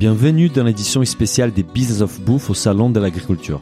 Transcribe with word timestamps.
Bienvenue 0.00 0.48
dans 0.48 0.64
l'édition 0.64 1.04
spéciale 1.04 1.52
des 1.52 1.62
Business 1.62 2.00
of 2.00 2.22
Bouffe 2.22 2.48
au 2.48 2.54
Salon 2.54 2.88
de 2.88 2.98
l'Agriculture. 2.98 3.60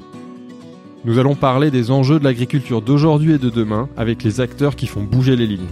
Nous 1.04 1.18
allons 1.18 1.34
parler 1.34 1.72
des 1.72 1.90
enjeux 1.90 2.20
de 2.20 2.24
l'agriculture 2.24 2.80
d'aujourd'hui 2.80 3.32
et 3.32 3.38
de 3.38 3.50
demain 3.50 3.88
avec 3.96 4.22
les 4.22 4.40
acteurs 4.40 4.76
qui 4.76 4.86
font 4.86 5.02
bouger 5.02 5.34
les 5.34 5.48
lignes. 5.48 5.66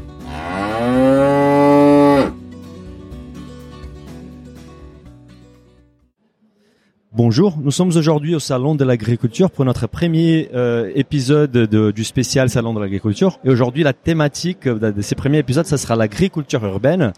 Bonjour, 7.13 7.57
nous 7.63 7.71
sommes 7.71 7.89
aujourd'hui 7.97 8.35
au 8.35 8.39
Salon 8.41 8.75
de 8.75 8.85
l'Agriculture 8.85 9.51
pour 9.51 9.65
notre 9.65 9.87
premier 9.87 10.51
euh, 10.55 10.91
épisode 10.95 11.51
de- 11.53 11.91
du 11.91 12.05
spécial 12.05 12.51
Salon 12.51 12.75
de 12.75 12.81
l'Agriculture. 12.81 13.39
Et 13.43 13.49
aujourd'hui, 13.49 13.85
la 13.85 13.95
thématique 13.95 14.69
de, 14.69 14.91
de 14.91 15.01
ces 15.03 15.15
premiers 15.15 15.39
épisodes, 15.39 15.65
ça 15.65 15.79
sera 15.79 15.97
l'agriculture 15.97 16.63
urbaine. 16.67 17.15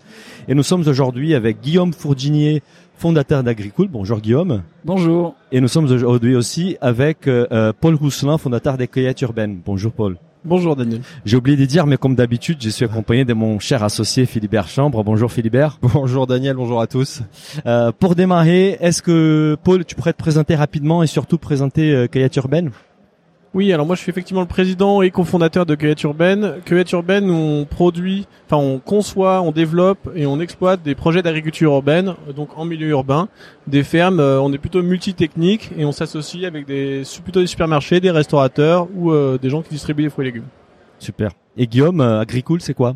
Et 0.47 0.55
nous 0.55 0.63
sommes 0.63 0.87
aujourd'hui 0.87 1.35
avec 1.35 1.61
Guillaume 1.61 1.93
Fourginier, 1.93 2.63
fondateur 2.99 3.43
d'Agricool. 3.43 3.89
Bonjour 3.89 4.21
Guillaume. 4.21 4.63
Bonjour. 4.85 5.35
Et 5.53 5.61
nous 5.61 5.69
sommes 5.69 5.87
aujourd'hui 5.87 6.35
aussi 6.35 6.77
avec 6.81 7.27
euh, 7.29 7.47
euh, 7.53 7.73
Paul 7.79 7.95
Rousselin, 7.95 8.39
fondateur 8.39 8.77
des 8.77 8.89
Cueillettes 8.89 9.23
Urbaines. 9.23 9.61
Bonjour 9.65 9.93
Paul. 9.93 10.19
Bonjour 10.45 10.77
Daniel. 10.77 11.01
J'ai 11.25 11.37
oublié 11.37 11.57
de 11.57 11.65
dire, 11.65 11.87
mais 11.87 11.97
comme 11.97 12.15
d'habitude, 12.15 12.59
je 12.61 12.69
suis 12.69 12.85
accompagné 12.85 13.25
de 13.25 13.35
mon 13.35 13.59
cher 13.59 13.83
associé 13.83 14.25
Philibert 14.25 14.69
Chambre. 14.69 15.03
Bonjour 15.03 15.31
Philibert. 15.31 15.79
Bonjour 15.83 16.27
Daniel, 16.27 16.57
bonjour 16.57 16.81
à 16.81 16.87
tous. 16.87 17.23
Euh, 17.67 17.93
pour 17.93 18.15
démarrer, 18.15 18.79
est-ce 18.81 19.03
que 19.03 19.57
Paul, 19.63 19.85
tu 19.85 19.95
pourrais 19.95 20.13
te 20.13 20.19
présenter 20.19 20.55
rapidement 20.55 21.03
et 21.03 21.07
surtout 21.07 21.39
présenter 21.39 21.93
euh, 21.93 22.07
Cueillette 22.07 22.37
Urbaine 22.37 22.71
Oui, 23.55 23.73
alors 23.73 23.87
moi 23.87 23.97
je 23.97 24.03
suis 24.03 24.11
effectivement 24.11 24.43
le 24.43 24.47
président 24.47 25.01
et 25.01 25.11
cofondateur 25.11 25.65
de 25.65 25.75
Cueillette 25.75 26.03
Urbaine. 26.03 26.57
Cueillette 26.67 26.93
Urbaine, 26.93 27.31
on 27.31 27.65
produit, 27.65 28.27
enfin 28.47 28.63
on 28.63 28.79
conçoit, 28.79 29.41
on 29.41 29.53
développe 29.53 30.11
et 30.15 30.27
on 30.27 30.39
exploite 30.39 30.83
des 30.83 30.95
projets 30.95 31.23
d'agriculture 31.23 31.73
urbaine, 31.73 32.15
donc 32.37 32.51
en 32.59 32.67
milieu 32.67 32.89
urbain, 32.89 33.29
des 33.67 33.83
fermes. 33.85 34.21
euh, 34.21 34.39
on 34.41 34.53
est 34.53 34.59
plutôt 34.59 34.83
multitechnique 34.83 35.71
et 35.79 35.87
on 35.87 35.93
s'associe 35.93 36.45
avec 36.45 36.67
des 36.67 37.03
plutôt 37.25 37.41
des 37.41 37.47
supermarchés, 37.47 38.01
des 38.01 38.11
restaurateurs 38.11 38.87
ou 38.95 39.13
euh, 39.13 39.39
des 39.39 39.49
gens 39.49 39.63
qui 39.63 39.71
distribuent 39.71 40.03
des 40.03 40.11
fruits 40.11 40.27
et 40.27 40.31
légumes. 40.31 40.49
Super. 40.99 41.31
Et 41.57 41.67
Guillaume, 41.67 42.01
euh, 42.01 42.21
Agricool, 42.21 42.61
c'est 42.61 42.75
quoi? 42.75 42.95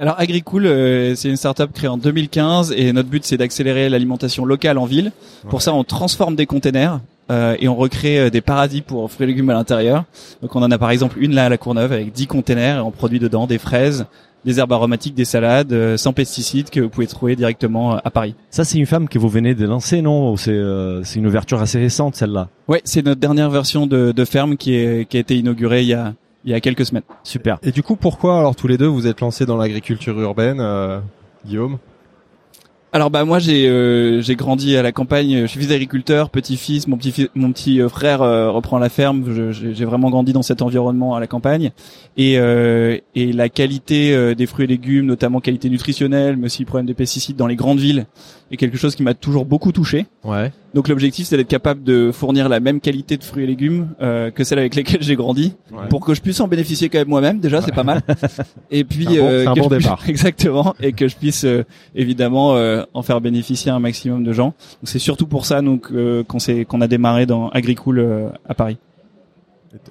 Alors 0.00 0.14
Agricool, 0.18 0.66
euh, 0.66 1.14
c'est 1.16 1.28
une 1.28 1.36
startup 1.36 1.72
créée 1.72 1.88
en 1.88 1.98
2015 1.98 2.72
et 2.76 2.92
notre 2.92 3.08
but 3.08 3.24
c'est 3.24 3.36
d'accélérer 3.36 3.88
l'alimentation 3.88 4.44
locale 4.44 4.78
en 4.78 4.84
ville. 4.84 5.12
Pour 5.48 5.60
ça, 5.60 5.74
on 5.74 5.82
transforme 5.82 6.36
des 6.36 6.46
containers 6.46 7.00
euh, 7.30 7.56
et 7.58 7.68
on 7.68 7.76
recrée 7.76 8.18
euh, 8.18 8.30
des 8.30 8.40
paradis 8.40 8.82
pour 8.82 9.10
fruits 9.10 9.24
et 9.24 9.26
légumes 9.28 9.50
à 9.50 9.54
l'intérieur. 9.54 10.04
Donc 10.42 10.54
on 10.56 10.62
en 10.62 10.70
a 10.70 10.78
par 10.78 10.90
exemple 10.90 11.16
une 11.20 11.34
là 11.34 11.46
à 11.46 11.48
la 11.48 11.58
Courneuve 11.58 11.92
avec 11.92 12.12
10 12.12 12.26
containers 12.26 12.78
et 12.78 12.80
on 12.80 12.90
produit 12.90 13.18
dedans 13.18 13.46
des 13.46 13.58
fraises, 13.58 14.06
des 14.44 14.58
herbes 14.58 14.72
aromatiques, 14.72 15.14
des 15.14 15.24
salades 15.24 15.72
euh, 15.72 15.96
sans 15.96 16.12
pesticides 16.12 16.70
que 16.70 16.80
vous 16.80 16.88
pouvez 16.88 17.06
trouver 17.06 17.36
directement 17.36 17.94
euh, 17.94 17.98
à 18.04 18.10
Paris. 18.10 18.34
Ça, 18.50 18.64
c'est 18.64 18.78
une 18.78 18.86
femme 18.86 19.08
que 19.08 19.18
vous 19.18 19.28
venez 19.28 19.54
de 19.54 19.66
lancer, 19.66 20.00
non? 20.00 20.32
Ou 20.32 20.36
C'est 20.36 20.52
euh, 20.52 21.02
c'est 21.04 21.18
une 21.18 21.26
ouverture 21.26 21.60
assez 21.60 21.78
récente, 21.78 22.14
celle-là? 22.14 22.48
Ouais, 22.68 22.80
c'est 22.84 23.04
notre 23.04 23.20
dernière 23.20 23.50
version 23.50 23.86
de, 23.86 24.12
de 24.12 24.24
ferme 24.24 24.56
qui, 24.56 24.74
est, 24.74 25.08
qui 25.08 25.16
a 25.16 25.20
été 25.20 25.36
inaugurée 25.36 25.82
il 25.82 25.88
y 25.88 25.94
a, 25.94 26.14
il 26.44 26.50
y 26.52 26.54
a 26.54 26.60
quelques 26.60 26.86
semaines. 26.86 27.02
Super. 27.24 27.58
Et 27.62 27.72
du 27.72 27.82
coup, 27.82 27.96
pourquoi 27.96 28.38
alors 28.38 28.56
tous 28.56 28.68
les 28.68 28.78
deux 28.78 28.86
vous 28.86 29.06
êtes 29.06 29.20
lancés 29.20 29.44
dans 29.44 29.56
l'agriculture 29.56 30.18
urbaine, 30.20 30.58
euh, 30.60 31.00
Guillaume? 31.44 31.78
Alors 32.90 33.10
bah 33.10 33.26
moi 33.26 33.38
j'ai 33.38 33.68
euh, 33.68 34.22
j'ai 34.22 34.34
grandi 34.34 34.74
à 34.74 34.82
la 34.82 34.92
campagne, 34.92 35.42
je 35.42 35.46
suis 35.46 35.60
fils 35.60 35.68
d'agriculteur, 35.68 36.30
petit-fils, 36.30 36.88
mon 36.88 36.96
petit 36.96 37.28
mon 37.34 37.52
petit 37.52 37.82
euh, 37.82 37.90
frère 37.90 38.22
euh, 38.22 38.50
reprend 38.50 38.78
la 38.78 38.88
ferme, 38.88 39.52
j'ai 39.52 39.84
vraiment 39.84 40.08
grandi 40.08 40.32
dans 40.32 40.40
cet 40.40 40.62
environnement 40.62 41.14
à 41.14 41.20
la 41.20 41.26
campagne. 41.26 41.72
Et 42.16 42.38
euh, 42.38 42.96
et 43.14 43.32
la 43.34 43.50
qualité 43.50 44.14
euh, 44.14 44.34
des 44.34 44.46
fruits 44.46 44.64
et 44.64 44.68
légumes, 44.68 45.04
notamment 45.04 45.40
qualité 45.40 45.68
nutritionnelle, 45.68 46.38
mais 46.38 46.46
aussi 46.46 46.64
problème 46.64 46.86
des 46.86 46.94
pesticides 46.94 47.36
dans 47.36 47.46
les 47.46 47.56
grandes 47.56 47.78
villes 47.78 48.06
est 48.50 48.56
quelque 48.56 48.76
chose 48.78 48.94
qui 48.94 49.02
m'a 49.02 49.14
toujours 49.14 49.44
beaucoup 49.44 49.72
touché. 49.72 50.06
Ouais. 50.24 50.52
Donc 50.74 50.88
l'objectif 50.88 51.26
c'est 51.26 51.36
d'être 51.36 51.48
capable 51.48 51.82
de 51.82 52.10
fournir 52.12 52.48
la 52.48 52.60
même 52.60 52.80
qualité 52.80 53.16
de 53.16 53.24
fruits 53.24 53.44
et 53.44 53.46
légumes 53.46 53.88
euh, 54.02 54.30
que 54.30 54.44
celle 54.44 54.58
avec 54.58 54.74
lesquelles 54.74 55.02
j'ai 55.02 55.16
grandi 55.16 55.54
Ouais. 55.72 55.88
pour 55.88 56.04
que 56.04 56.12
je 56.14 56.20
puisse 56.20 56.40
en 56.40 56.48
bénéficier 56.48 56.88
quand 56.88 56.98
même 56.98 57.08
moi-même 57.08 57.40
déjà 57.40 57.62
c'est 57.62 57.74
pas 57.74 57.84
mal 57.84 58.02
et 58.70 58.84
puis 58.84 59.06
C'est 59.08 59.18
un 59.18 59.22
bon- 59.22 59.28
euh, 59.28 59.46
un 59.48 59.54
que 59.54 59.60
bon 59.60 59.64
je 59.64 59.68
puisse- 59.74 59.82
départ. 59.84 60.02
exactement 60.08 60.74
et 60.80 60.92
que 60.92 61.08
je 61.08 61.16
puisse 61.16 61.44
euh, 61.44 61.64
évidemment 61.94 62.54
euh, 62.56 62.82
en 62.94 63.02
faire 63.02 63.20
bénéficier 63.20 63.70
un 63.70 63.78
maximum 63.80 64.24
de 64.24 64.32
gens 64.32 64.48
donc 64.48 64.84
c'est 64.84 64.98
surtout 64.98 65.26
pour 65.26 65.46
ça 65.46 65.62
donc 65.62 65.88
euh, 65.92 66.22
qu'on 66.24 66.38
s'est 66.38 66.64
qu'on 66.64 66.80
a 66.82 66.86
démarré 66.86 67.24
dans 67.26 67.48
Agricool 67.48 67.98
euh, 67.98 68.28
à 68.48 68.54
Paris 68.54 68.76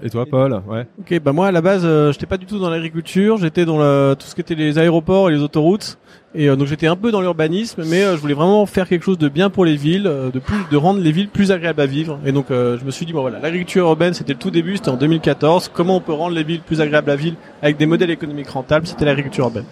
Et 0.03 0.09
toi, 0.09 0.25
Paul? 0.25 0.61
Ouais. 0.67 0.87
Ok, 0.99 1.19
bah 1.21 1.33
moi 1.33 1.47
à 1.47 1.51
la 1.51 1.61
base, 1.61 1.83
euh, 1.85 2.11
j'étais 2.11 2.25
pas 2.25 2.37
du 2.37 2.45
tout 2.45 2.57
dans 2.57 2.69
l'agriculture, 2.69 3.37
j'étais 3.37 3.65
dans 3.65 3.77
le, 3.77 4.15
tout 4.17 4.25
ce 4.25 4.33
qui 4.33 4.41
était 4.41 4.55
les 4.55 4.79
aéroports 4.79 5.29
et 5.29 5.33
les 5.33 5.41
autoroutes, 5.41 5.99
et 6.33 6.49
euh, 6.49 6.55
donc 6.55 6.67
j'étais 6.67 6.87
un 6.87 6.95
peu 6.95 7.11
dans 7.11 7.21
l'urbanisme, 7.21 7.83
mais 7.85 8.03
euh, 8.03 8.15
je 8.15 8.21
voulais 8.21 8.33
vraiment 8.33 8.65
faire 8.65 8.87
quelque 8.87 9.03
chose 9.03 9.17
de 9.19 9.29
bien 9.29 9.49
pour 9.49 9.65
les 9.65 9.75
villes, 9.75 10.07
euh, 10.07 10.31
de 10.31 10.39
plus, 10.39 10.57
de 10.71 10.77
rendre 10.77 10.99
les 10.99 11.11
villes 11.11 11.29
plus 11.29 11.51
agréables 11.51 11.81
à 11.81 11.85
vivre. 11.85 12.19
Et 12.25 12.31
donc 12.31 12.49
euh, 12.49 12.77
je 12.79 12.85
me 12.85 12.91
suis 12.91 13.05
dit 13.05 13.13
bon 13.13 13.21
voilà, 13.21 13.39
l'agriculture 13.39 13.85
urbaine 13.85 14.13
c'était 14.13 14.33
le 14.33 14.39
tout 14.39 14.51
début, 14.51 14.77
c'était 14.77 14.89
en 14.89 14.97
2014. 14.97 15.71
Comment 15.73 15.97
on 15.97 16.01
peut 16.01 16.13
rendre 16.13 16.35
les 16.35 16.43
villes 16.43 16.61
plus 16.61 16.81
agréables 16.81 17.11
à 17.11 17.15
vivre 17.15 17.37
avec 17.61 17.77
des 17.77 17.85
modèles 17.85 18.11
économiques 18.11 18.49
rentables? 18.49 18.87
C'était 18.87 19.05
l'agriculture 19.05 19.45
urbaine. 19.45 19.65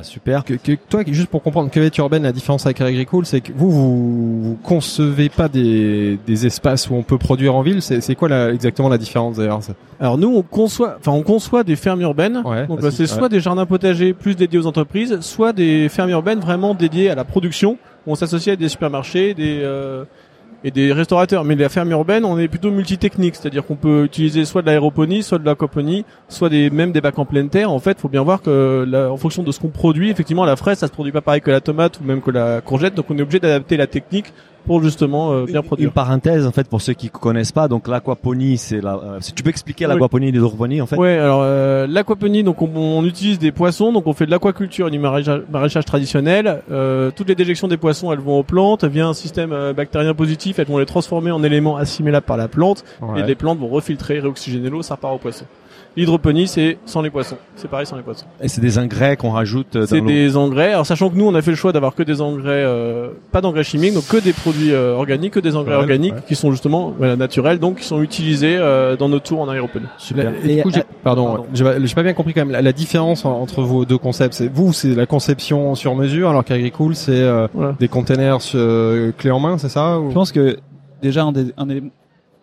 Ah, 0.00 0.04
super. 0.04 0.44
Que, 0.44 0.54
que- 0.54 0.76
toi, 0.88 1.02
juste 1.06 1.28
pour 1.28 1.42
comprendre 1.42 1.70
cueillette 1.70 1.96
urbaine, 1.98 2.22
la 2.22 2.32
différence 2.32 2.64
avec 2.66 2.80
agricole, 2.80 3.26
c'est 3.26 3.40
que 3.40 3.52
vous, 3.54 3.70
vous, 3.70 4.42
vous 4.42 4.58
concevez 4.62 5.28
pas 5.28 5.48
des, 5.48 6.18
des 6.26 6.46
espaces 6.46 6.88
où 6.88 6.94
on 6.94 7.02
peut 7.02 7.18
produire 7.18 7.54
en 7.54 7.62
ville. 7.62 7.82
C'est 7.82 8.14
quoi 8.14 8.28
la, 8.28 8.50
exactement 8.52 8.88
la 8.88 8.98
différence 8.98 9.36
d'ailleurs 9.36 9.60
Alors 10.00 10.16
nous 10.16 10.28
on 10.34 10.42
conçoit, 10.42 10.96
enfin 10.98 11.12
on 11.12 11.22
conçoit 11.22 11.64
des 11.64 11.76
fermes 11.76 12.00
urbaines. 12.00 12.42
Ouais. 12.44 12.66
Donc 12.66 12.80
bah, 12.80 12.90
c'est 12.90 13.02
ouais. 13.02 13.06
soit 13.06 13.28
des 13.28 13.40
jardins 13.40 13.66
potagers 13.66 14.14
plus 14.14 14.34
dédiés 14.36 14.58
aux 14.58 14.66
entreprises, 14.66 15.20
soit 15.20 15.52
des 15.52 15.88
fermes 15.88 16.10
urbaines 16.10 16.40
vraiment 16.40 16.74
dédiées 16.74 17.10
à 17.10 17.14
la 17.14 17.24
production. 17.24 17.76
Où 18.06 18.12
on 18.12 18.14
s'associe 18.14 18.48
avec 18.48 18.60
des 18.60 18.70
supermarchés, 18.70 19.34
des 19.34 19.60
euh, 19.62 20.04
et 20.64 20.70
des 20.70 20.92
restaurateurs. 20.92 21.44
Mais 21.44 21.54
la 21.54 21.68
ferme 21.68 21.90
urbaine, 21.90 22.24
on 22.24 22.38
est 22.38 22.48
plutôt 22.48 22.70
multitechnique, 22.70 23.36
c'est-à-dire 23.36 23.64
qu'on 23.64 23.76
peut 23.76 24.04
utiliser 24.04 24.44
soit 24.44 24.62
de 24.62 24.66
l'aéroponie, 24.66 25.22
soit 25.22 25.38
de 25.38 25.44
l'aquaponie, 25.44 26.04
soit 26.28 26.48
des 26.48 26.70
même 26.70 26.92
des 26.92 27.00
bacs 27.00 27.18
en 27.18 27.24
pleine 27.24 27.48
terre. 27.48 27.70
En 27.70 27.78
fait, 27.78 27.98
faut 27.98 28.08
bien 28.08 28.22
voir 28.22 28.42
que 28.42 28.86
en 29.08 29.16
fonction 29.16 29.42
de 29.42 29.52
ce 29.52 29.60
qu'on 29.60 29.68
produit, 29.68 30.10
effectivement, 30.10 30.44
la 30.44 30.56
fraise, 30.56 30.78
ça 30.78 30.86
se 30.86 30.92
produit 30.92 31.12
pas 31.12 31.20
pareil 31.20 31.40
que 31.40 31.50
la 31.50 31.60
tomate 31.60 32.00
ou 32.00 32.04
même 32.04 32.20
que 32.20 32.30
la 32.30 32.60
courgette. 32.60 32.94
Donc 32.94 33.06
on 33.10 33.18
est 33.18 33.22
obligé 33.22 33.40
d'adapter 33.40 33.76
la 33.76 33.86
technique 33.86 34.32
pour 34.66 34.82
justement 34.82 35.32
euh, 35.32 35.44
bien 35.44 35.62
produire. 35.62 35.88
Une 35.88 35.92
parenthèse, 35.92 36.46
en 36.46 36.52
fait, 36.52 36.68
pour 36.68 36.80
ceux 36.80 36.92
qui 36.92 37.08
connaissent 37.10 37.52
pas. 37.52 37.68
Donc, 37.68 37.88
l'aquaponie, 37.88 38.58
c'est 38.58 38.80
la... 38.80 38.94
euh, 38.96 39.18
si 39.20 39.32
tu 39.32 39.42
peux 39.42 39.50
expliquer 39.50 39.86
Oui. 39.86 39.92
l'aquaponie 39.94 40.28
et 40.28 40.32
l'hydroponie, 40.32 40.80
en 40.80 40.86
fait? 40.86 40.96
Ouais, 40.96 41.18
alors 41.18 41.40
euh, 41.42 41.86
l'aquaponie, 41.88 42.42
donc 42.42 42.62
on, 42.62 42.70
on 42.74 43.04
utilise 43.04 43.38
des 43.38 43.52
poissons, 43.52 43.92
donc 43.92 44.06
on 44.06 44.12
fait 44.12 44.26
de 44.26 44.30
l'aquaculture 44.30 44.88
et 44.88 44.90
du 44.90 44.98
maraîchage, 44.98 45.42
maraîchage 45.50 45.84
traditionnel. 45.84 46.62
Euh, 46.70 47.10
toutes 47.14 47.28
les 47.28 47.34
déjections 47.34 47.68
des 47.68 47.76
poissons, 47.76 48.12
elles 48.12 48.18
vont 48.20 48.38
aux 48.38 48.42
plantes, 48.44 48.84
via 48.84 49.06
un 49.06 49.14
système 49.14 49.52
euh, 49.52 49.72
bactérien 49.72 50.14
positif, 50.14 50.58
elles 50.58 50.66
vont 50.66 50.78
les 50.78 50.86
transformer 50.86 51.30
en 51.30 51.42
éléments 51.42 51.76
assimilables 51.76 52.26
par 52.26 52.36
la 52.36 52.48
plante, 52.48 52.84
Ouais. 53.00 53.20
et 53.20 53.22
les 53.24 53.34
plantes 53.34 53.58
vont 53.58 53.68
refiltrer, 53.68 54.20
réoxygéner 54.20 54.70
l'eau, 54.70 54.82
ça 54.82 54.94
repart 54.94 55.14
aux 55.14 55.18
poissons. 55.18 55.46
L'hydroponie, 55.96 56.46
c'est 56.46 56.78
sans 56.86 57.02
les 57.02 57.10
poissons. 57.10 57.36
C'est 57.56 57.68
pareil 57.68 57.84
sans 57.86 57.96
les 57.96 58.02
poissons. 58.02 58.26
Et 58.40 58.48
c'est 58.48 58.60
des 58.60 58.78
ingrédients 58.78 59.16
qu'on 59.16 59.30
rajoute 59.30 59.74
euh, 59.76 59.80
dans 59.80 59.86
C'est 59.86 60.00
des 60.00 60.36
engrais. 60.36 60.72
Alors 60.72 60.86
sachant 60.86 61.10
que 61.10 61.16
nous, 61.16 61.26
on 61.26 61.34
a 61.34 61.42
fait 61.42 61.50
le 61.50 61.56
choix 61.56 61.72
d'avoir 61.72 61.94
que 61.94 62.02
des 62.02 62.20
engrais, 62.20 62.62
euh, 62.64 63.08
pas 63.32 63.40
d'engrais 63.40 63.64
chimiques, 63.64 63.94
donc 63.94 64.06
que 64.06 64.16
des 64.18 64.32
produits 64.32 64.72
euh, 64.72 64.94
organiques, 64.94 65.32
que 65.34 65.40
des 65.40 65.56
engrais 65.56 65.74
Ouais, 65.74 65.80
organiques 65.80 66.14
ouais. 66.14 66.22
qui 66.28 66.34
sont 66.36 66.50
justement 66.52 66.94
voilà, 66.96 67.16
naturels, 67.16 67.58
donc 67.58 67.78
qui 67.78 67.84
sont 67.84 68.02
utilisés 68.02 68.56
euh, 68.58 68.96
dans 68.96 69.08
nos 69.08 69.18
tours 69.18 69.40
en 69.40 69.48
aéroponie. 69.48 69.86
Super. 69.98 70.32
Et 70.44 70.56
du 70.56 70.62
coup, 70.62 70.70
j'ai- 70.70 70.82
pardon, 71.02 71.26
pardon. 71.26 71.46
j'ai 71.54 71.64
pas- 71.64 71.84
j'ai 71.84 71.94
pas 71.94 72.02
bien 72.02 72.12
compris 72.14 72.34
quand 72.34 72.42
même 72.42 72.50
la, 72.52 72.62
la 72.62 72.72
différence 72.72 73.24
en- 73.24 73.40
entre 73.40 73.62
vos 73.62 73.84
deux 73.84 73.98
concepts. 73.98 74.34
C'est 74.34 74.48
vous, 74.52 74.72
c'est 74.72 74.94
la 74.94 75.06
conception 75.06 75.74
sur 75.74 75.94
mesure, 75.96 76.30
alors 76.30 76.44
qu'Agricool, 76.44 76.94
c'est 76.94 77.10
euh, 77.12 77.48
Voilà. 77.54 77.74
des 77.78 77.88
containers 77.88 78.38
euh, 78.54 79.12
clés 79.18 79.30
en 79.30 79.40
main, 79.40 79.58
c'est 79.58 79.68
ça 79.68 79.98
ou... 79.98 80.10
je 80.10 80.14
pense 80.14 80.30
que 80.32 80.56
déjà 81.02 81.24
un 81.24 81.32
des 81.32 81.46
un 81.56 81.66
des, 81.66 81.82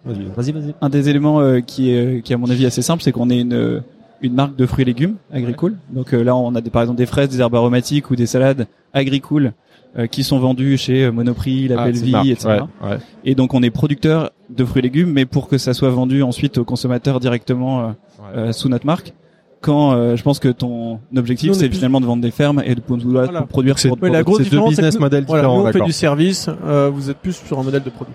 Vas-y. 0.05 0.25
Vas-y, 0.35 0.51
vas-y. 0.51 0.73
un 0.81 0.89
des 0.89 1.09
éléments 1.09 1.39
euh, 1.41 1.59
qui 1.59 1.91
est 1.91 2.23
qui 2.23 2.31
est 2.31 2.35
à 2.35 2.37
mon 2.37 2.49
avis 2.49 2.65
assez 2.65 2.81
simple 2.81 3.03
c'est 3.03 3.11
qu'on 3.11 3.29
est 3.29 3.39
une 3.41 3.81
une 4.21 4.33
marque 4.33 4.55
de 4.55 4.65
fruits 4.65 4.83
et 4.83 4.85
légumes 4.85 5.15
agricole 5.31 5.75
donc 5.89 6.13
euh, 6.13 6.23
là 6.23 6.35
on 6.35 6.55
a 6.55 6.61
des, 6.61 6.69
par 6.69 6.81
exemple 6.81 6.97
des 6.97 7.05
fraises 7.05 7.29
des 7.29 7.39
herbes 7.41 7.55
aromatiques 7.55 8.09
ou 8.09 8.15
des 8.15 8.25
salades 8.25 8.67
agricoles 8.94 9.53
euh, 9.97 10.07
qui 10.07 10.23
sont 10.23 10.39
vendues 10.39 10.77
chez 10.77 11.05
euh, 11.05 11.11
Monoprix, 11.11 11.67
La 11.67 11.81
Ah, 11.81 11.85
Belle 11.85 11.95
Vie, 11.95 12.11
marque, 12.11 12.27
etc. 12.27 12.47
ouais, 12.81 12.89
ouais. 12.89 12.97
Et 13.25 13.35
donc 13.35 13.53
on 13.53 13.61
est 13.63 13.69
producteur 13.69 14.31
de 14.49 14.63
fruits 14.65 14.79
et 14.79 14.83
légumes, 14.83 15.11
mais 15.11 15.25
pour 15.25 15.47
que 15.47 15.57
ça 15.57 15.73
soit 15.73 15.89
vendu 15.89 16.23
ensuite 16.23 16.57
aux 16.57 16.63
consommateurs 16.65 17.19
directement 17.19 17.81
euh, 17.81 17.91
euh, 18.35 18.51
sous 18.53 18.69
notre 18.69 18.85
marque. 18.85 19.13
Quand 19.61 19.93
euh, 19.93 20.15
je 20.15 20.23
pense 20.23 20.39
que 20.39 20.50
ton 20.50 21.00
objectif 21.15 21.53
c'est 21.53 21.67
plus- 21.67 21.77
finalement 21.77 22.00
de 22.00 22.05
vendre 22.05 22.21
des 22.21 22.31
fermes 22.31 22.61
et 22.65 22.75
de 22.75 22.79
pouvoir 22.81 23.23
Voilà. 23.25 23.41
produire 23.43 23.79
C'est- 23.79 23.89
la 23.89 23.95
pour- 23.95 24.09
grosse 24.23 24.43
c'est 24.43 24.50
deux 24.51 24.63
business 24.69 25.00
models 25.00 25.25
voilà, 25.25 25.43
différents, 25.43 25.61
nous, 25.63 25.67
on 25.69 25.71
fait 25.71 25.81
du 25.81 25.91
service, 25.91 26.47
euh, 26.65 26.91
vous 26.93 27.09
êtes 27.09 27.17
plus 27.17 27.33
sur 27.33 27.57
un 27.59 27.63
modèle 27.63 27.83
de 27.83 27.89
produit. 27.89 28.13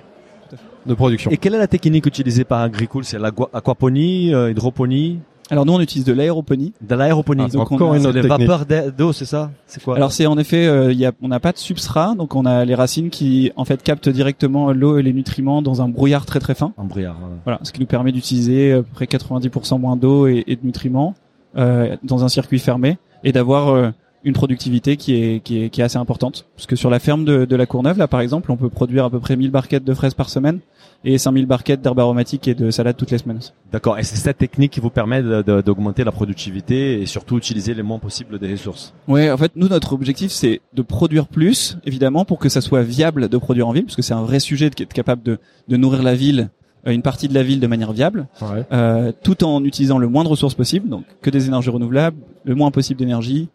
De 0.86 0.94
production. 0.94 1.30
Et 1.30 1.36
quelle 1.36 1.54
est 1.54 1.58
la 1.58 1.66
technique 1.68 2.06
utilisée 2.06 2.44
par 2.44 2.60
Agricool 2.62 3.04
C'est 3.04 3.18
l'aquaponie, 3.18 4.32
euh, 4.34 4.50
hydroponie, 4.50 5.20
Alors 5.50 5.66
nous 5.66 5.72
on 5.74 5.80
utilise 5.80 6.04
de 6.04 6.12
l'aéroponie. 6.12 6.72
de 6.80 6.94
l'aéroponie. 6.94 7.44
Ah, 7.46 7.48
donc 7.48 7.70
on 7.70 7.74
encore 7.74 7.92
a- 7.92 7.96
une 7.98 8.06
autre 8.06 8.16
les 8.16 8.22
technique. 8.28 8.48
vapeurs 8.48 8.92
d'eau, 8.92 9.12
c'est 9.12 9.24
ça? 9.24 9.50
C'est 9.66 9.82
quoi? 9.82 9.96
Alors 9.96 10.12
c'est 10.12 10.26
en 10.26 10.38
effet, 10.38 10.66
euh, 10.66 10.92
il 10.92 10.98
y 10.98 11.06
a, 11.06 11.12
on 11.22 11.28
n'a 11.28 11.40
pas 11.40 11.52
de 11.52 11.58
substrat, 11.58 12.14
donc 12.16 12.34
on 12.34 12.44
a 12.46 12.64
les 12.64 12.74
racines 12.74 13.10
qui 13.10 13.52
en 13.56 13.64
fait 13.64 13.82
captent 13.82 14.08
directement 14.08 14.72
l'eau 14.72 14.98
et 14.98 15.02
les 15.02 15.12
nutriments 15.12 15.62
dans 15.62 15.82
un 15.82 15.88
brouillard 15.88 16.26
très 16.26 16.40
très 16.40 16.54
fin. 16.54 16.72
En 16.76 16.84
brouillard. 16.84 17.16
voilà. 17.20 17.34
Voilà, 17.44 17.58
ce 17.62 17.72
qui 17.72 17.80
nous 17.80 17.86
permet 17.86 18.12
d'utiliser 18.12 18.72
à 18.72 18.76
peu 18.78 18.82
près 18.94 19.04
90% 19.06 19.78
moins 19.78 19.96
d'eau 19.96 20.26
et, 20.26 20.44
et 20.46 20.56
de 20.56 20.64
nutriments 20.64 21.14
euh, 21.56 21.96
dans 22.02 22.24
un 22.24 22.28
circuit 22.28 22.58
fermé 22.58 22.96
et 23.24 23.32
d'avoir 23.32 23.68
euh, 23.68 23.90
une 24.24 24.34
productivité 24.34 24.96
qui 24.96 25.14
est, 25.14 25.40
qui 25.42 25.62
est, 25.64 25.70
qui 25.70 25.80
est 25.80 25.84
assez 25.84 25.96
importante. 25.98 26.46
Parce 26.56 26.66
que 26.66 26.76
sur 26.76 26.90
la 26.90 26.98
ferme 26.98 27.24
de, 27.24 27.44
de 27.44 27.56
la 27.56 27.66
Courneuve, 27.66 27.98
là, 27.98 28.06
par 28.08 28.20
exemple, 28.20 28.52
on 28.52 28.56
peut 28.56 28.68
produire 28.68 29.04
à 29.06 29.10
peu 29.10 29.18
près 29.20 29.36
1000 29.36 29.50
barquettes 29.50 29.84
de 29.84 29.94
fraises 29.94 30.14
par 30.14 30.30
semaine 30.30 30.60
et 31.04 31.18
5000 31.18 31.46
barquettes 31.46 31.82
d'herbes 31.82 31.98
aromatiques 31.98 32.46
et 32.46 32.54
de 32.54 32.70
salades 32.70 32.96
toutes 32.96 33.10
les 33.10 33.18
semaines. 33.18 33.40
D'accord. 33.72 33.98
Et 33.98 34.04
c'est 34.04 34.14
cette 34.16 34.38
technique 34.38 34.70
qui 34.70 34.78
vous 34.80 34.90
permet 34.90 35.20
d'augmenter 35.22 36.04
la 36.04 36.12
productivité 36.12 37.02
et 37.02 37.06
surtout 37.06 37.36
utiliser 37.36 37.74
le 37.74 37.82
moins 37.82 37.98
possible 37.98 38.38
des 38.38 38.52
ressources. 38.52 38.94
Ouais, 39.08 39.30
en 39.30 39.36
fait, 39.36 39.52
nous, 39.56 39.68
notre 39.68 39.92
objectif, 39.92 40.30
c'est 40.30 40.60
de 40.74 40.82
produire 40.82 41.26
plus, 41.26 41.78
évidemment, 41.84 42.24
pour 42.24 42.38
que 42.38 42.48
ça 42.48 42.60
soit 42.60 42.82
viable 42.82 43.28
de 43.28 43.36
produire 43.38 43.66
en 43.66 43.72
ville, 43.72 43.84
parce 43.84 43.96
que 43.96 44.02
c'est 44.02 44.14
un 44.14 44.22
vrai 44.22 44.38
sujet 44.38 44.70
d'être 44.70 44.92
capable 44.92 45.22
de, 45.24 45.38
de 45.68 45.76
nourrir 45.76 46.04
la 46.04 46.14
ville, 46.14 46.50
euh, 46.86 46.92
une 46.92 47.02
partie 47.02 47.26
de 47.26 47.34
la 47.34 47.42
ville 47.42 47.58
de 47.58 47.66
manière 47.66 47.92
viable, 47.92 48.28
Ouais. 48.40 48.64
euh, 48.72 49.10
tout 49.24 49.42
en 49.42 49.64
utilisant 49.64 49.98
le 49.98 50.06
moins 50.08 50.22
de 50.22 50.28
ressources 50.28 50.54
possible, 50.54 50.88
donc 50.88 51.04
que 51.20 51.30
des 51.30 51.46
énergies 51.48 51.70
renouvelables, 51.70 52.16
le 52.44 52.54
moins 52.54 52.70
possible 52.70 53.00
d'énergie, 53.00 53.48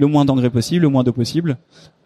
le 0.00 0.06
moins 0.06 0.24
d'engrais 0.24 0.50
possible, 0.50 0.82
le 0.82 0.88
moins 0.88 1.04
d'eau 1.04 1.12
possible, 1.12 1.58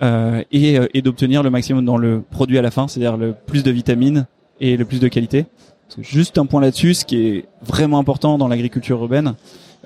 euh, 0.02 0.43
et, 0.50 0.79
euh, 0.79 0.88
et 0.94 1.00
d'obtenir 1.00 1.44
le 1.44 1.50
maximum 1.50 1.85
dans 1.85 1.96
le 1.96 2.23
produit 2.29 2.58
à 2.58 2.62
la 2.62 2.73
fin, 2.73 2.88
c'est-à-dire 2.88 3.17
le 3.17 3.35
plus 3.46 3.62
de 3.62 3.70
vitamines 3.70 4.26
et 4.61 4.76
le 4.76 4.85
plus 4.85 4.99
de 4.99 5.06
qualité. 5.06 5.46
Parce 5.87 5.96
que 5.96 6.02
juste 6.02 6.37
un 6.37 6.46
point 6.46 6.61
là-dessus, 6.61 6.94
ce 6.94 7.05
qui 7.05 7.25
est 7.25 7.44
vraiment 7.62 8.00
important 8.00 8.37
dans 8.37 8.49
l'agriculture 8.49 9.00
urbaine, 9.00 9.35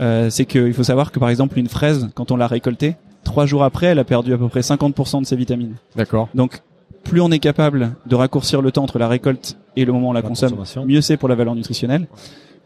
euh, 0.00 0.30
c'est 0.30 0.46
qu'il 0.46 0.72
faut 0.72 0.84
savoir 0.84 1.12
que 1.12 1.18
par 1.18 1.28
exemple 1.28 1.58
une 1.58 1.68
fraise, 1.68 2.08
quand 2.14 2.30
on 2.30 2.36
l'a 2.36 2.46
récoltée, 2.46 2.96
trois 3.24 3.44
jours 3.44 3.62
après, 3.62 3.88
elle 3.88 3.98
a 3.98 4.04
perdu 4.04 4.32
à 4.32 4.38
peu 4.38 4.48
près 4.48 4.60
50% 4.60 5.20
de 5.20 5.26
ses 5.26 5.36
vitamines. 5.36 5.74
D'accord. 5.94 6.30
Donc, 6.34 6.62
plus 7.04 7.20
on 7.20 7.30
est 7.30 7.40
capable 7.40 7.92
de 8.06 8.14
raccourcir 8.14 8.62
le 8.62 8.72
temps 8.72 8.84
entre 8.84 8.98
la 8.98 9.08
récolte 9.08 9.58
et 9.76 9.84
le 9.84 9.92
moment 9.92 10.08
où 10.08 10.10
on 10.10 10.14
la, 10.14 10.22
La 10.22 10.28
consomme, 10.28 10.56
mieux 10.86 11.02
c'est 11.02 11.18
pour 11.18 11.28
la 11.28 11.34
valeur 11.34 11.54
nutritionnelle. 11.54 12.06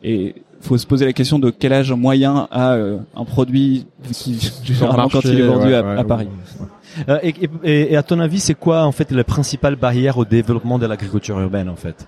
Et 0.04 0.34
faut 0.60 0.78
se 0.78 0.86
poser 0.86 1.04
la 1.06 1.12
question 1.12 1.38
de 1.38 1.50
quel 1.50 1.72
âge 1.72 1.92
moyen 1.92 2.48
a 2.50 2.72
euh, 2.74 2.98
un 3.16 3.24
produit 3.24 3.86
qui 4.12 4.38
généralement 4.64 5.08
quand 5.08 5.20
il 5.24 5.38
est 5.40 5.46
vendu 5.46 5.66
ouais, 5.68 5.74
à, 5.74 5.82
ouais, 5.82 5.98
à 5.98 6.04
Paris. 6.04 6.28
Euh, 7.08 7.18
et, 7.22 7.34
et- 7.64 7.92
et 7.92 7.96
à 7.96 8.02
ton 8.02 8.18
avis, 8.20 8.38
c'est 8.40 8.54
quoi 8.54 8.84
en 8.84 8.92
fait 8.92 9.10
les 9.10 9.24
principales 9.24 9.76
barrières 9.76 10.18
au 10.18 10.24
développement 10.24 10.78
de 10.78 10.86
l'agriculture 10.86 11.38
urbaine 11.40 11.68
en 11.68 11.76
fait? 11.76 12.06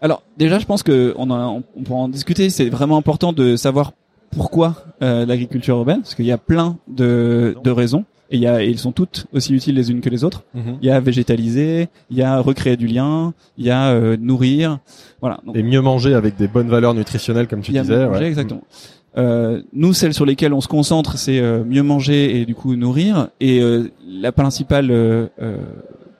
Alors 0.00 0.22
déjà, 0.36 0.58
je 0.58 0.66
pense 0.66 0.82
que 0.82 1.14
on, 1.16 1.30
a- 1.30 1.46
on, 1.46 1.62
on 1.76 1.82
pourra 1.82 2.00
en 2.00 2.08
discuter. 2.08 2.50
C'est 2.50 2.68
vraiment 2.70 2.96
important 2.96 3.32
de 3.32 3.56
savoir 3.56 3.92
pourquoi 4.30 4.74
euh, 5.02 5.26
l'agriculture 5.26 5.76
urbaine, 5.76 6.00
parce 6.02 6.14
qu'il 6.14 6.26
y 6.26 6.32
a 6.32 6.38
plein 6.38 6.76
de, 6.86 7.56
de 7.64 7.70
raisons. 7.70 8.04
Et, 8.30 8.36
il 8.36 8.42
y 8.42 8.46
a, 8.46 8.62
et 8.62 8.68
ils 8.68 8.78
sont 8.78 8.92
toutes 8.92 9.26
aussi 9.32 9.54
utiles 9.54 9.74
les 9.74 9.90
unes 9.90 10.00
que 10.00 10.10
les 10.10 10.22
autres. 10.24 10.44
Il 10.54 10.86
y 10.86 10.90
a 10.90 11.00
végétaliser, 11.00 11.88
il 12.10 12.16
y 12.16 12.22
a 12.22 12.38
recréer 12.40 12.76
du 12.76 12.86
lien, 12.86 13.32
il 13.56 13.64
y 13.66 13.70
a 13.70 13.90
euh, 13.90 14.16
nourrir. 14.20 14.78
Voilà. 15.20 15.40
Donc, 15.46 15.56
Et 15.56 15.62
mieux 15.62 15.80
manger 15.80 16.14
avec 16.14 16.36
des 16.36 16.48
bonnes 16.48 16.68
valeurs 16.68 16.94
nutritionnelles, 16.94 17.48
comme 17.48 17.62
tu 17.62 17.70
il 17.72 17.76
y 17.76 17.78
a 17.78 17.82
disais. 17.82 17.96
mieux 17.96 18.06
manger, 18.06 18.20
ouais. 18.20 18.26
exactement. 18.28 18.62
Euh, 19.16 19.62
nous, 19.72 19.94
celles 19.94 20.14
sur 20.14 20.26
lesquelles 20.26 20.52
on 20.52 20.60
se 20.60 20.68
concentre, 20.68 21.16
c'est 21.18 21.40
euh, 21.40 21.64
mieux 21.64 21.82
manger 21.82 22.40
et 22.40 22.44
du 22.44 22.54
coup 22.54 22.76
nourrir. 22.76 23.28
Et 23.40 23.60
euh, 23.60 23.90
la 24.06 24.30
principale 24.30 24.90
euh, 24.90 25.26
euh, 25.42 25.56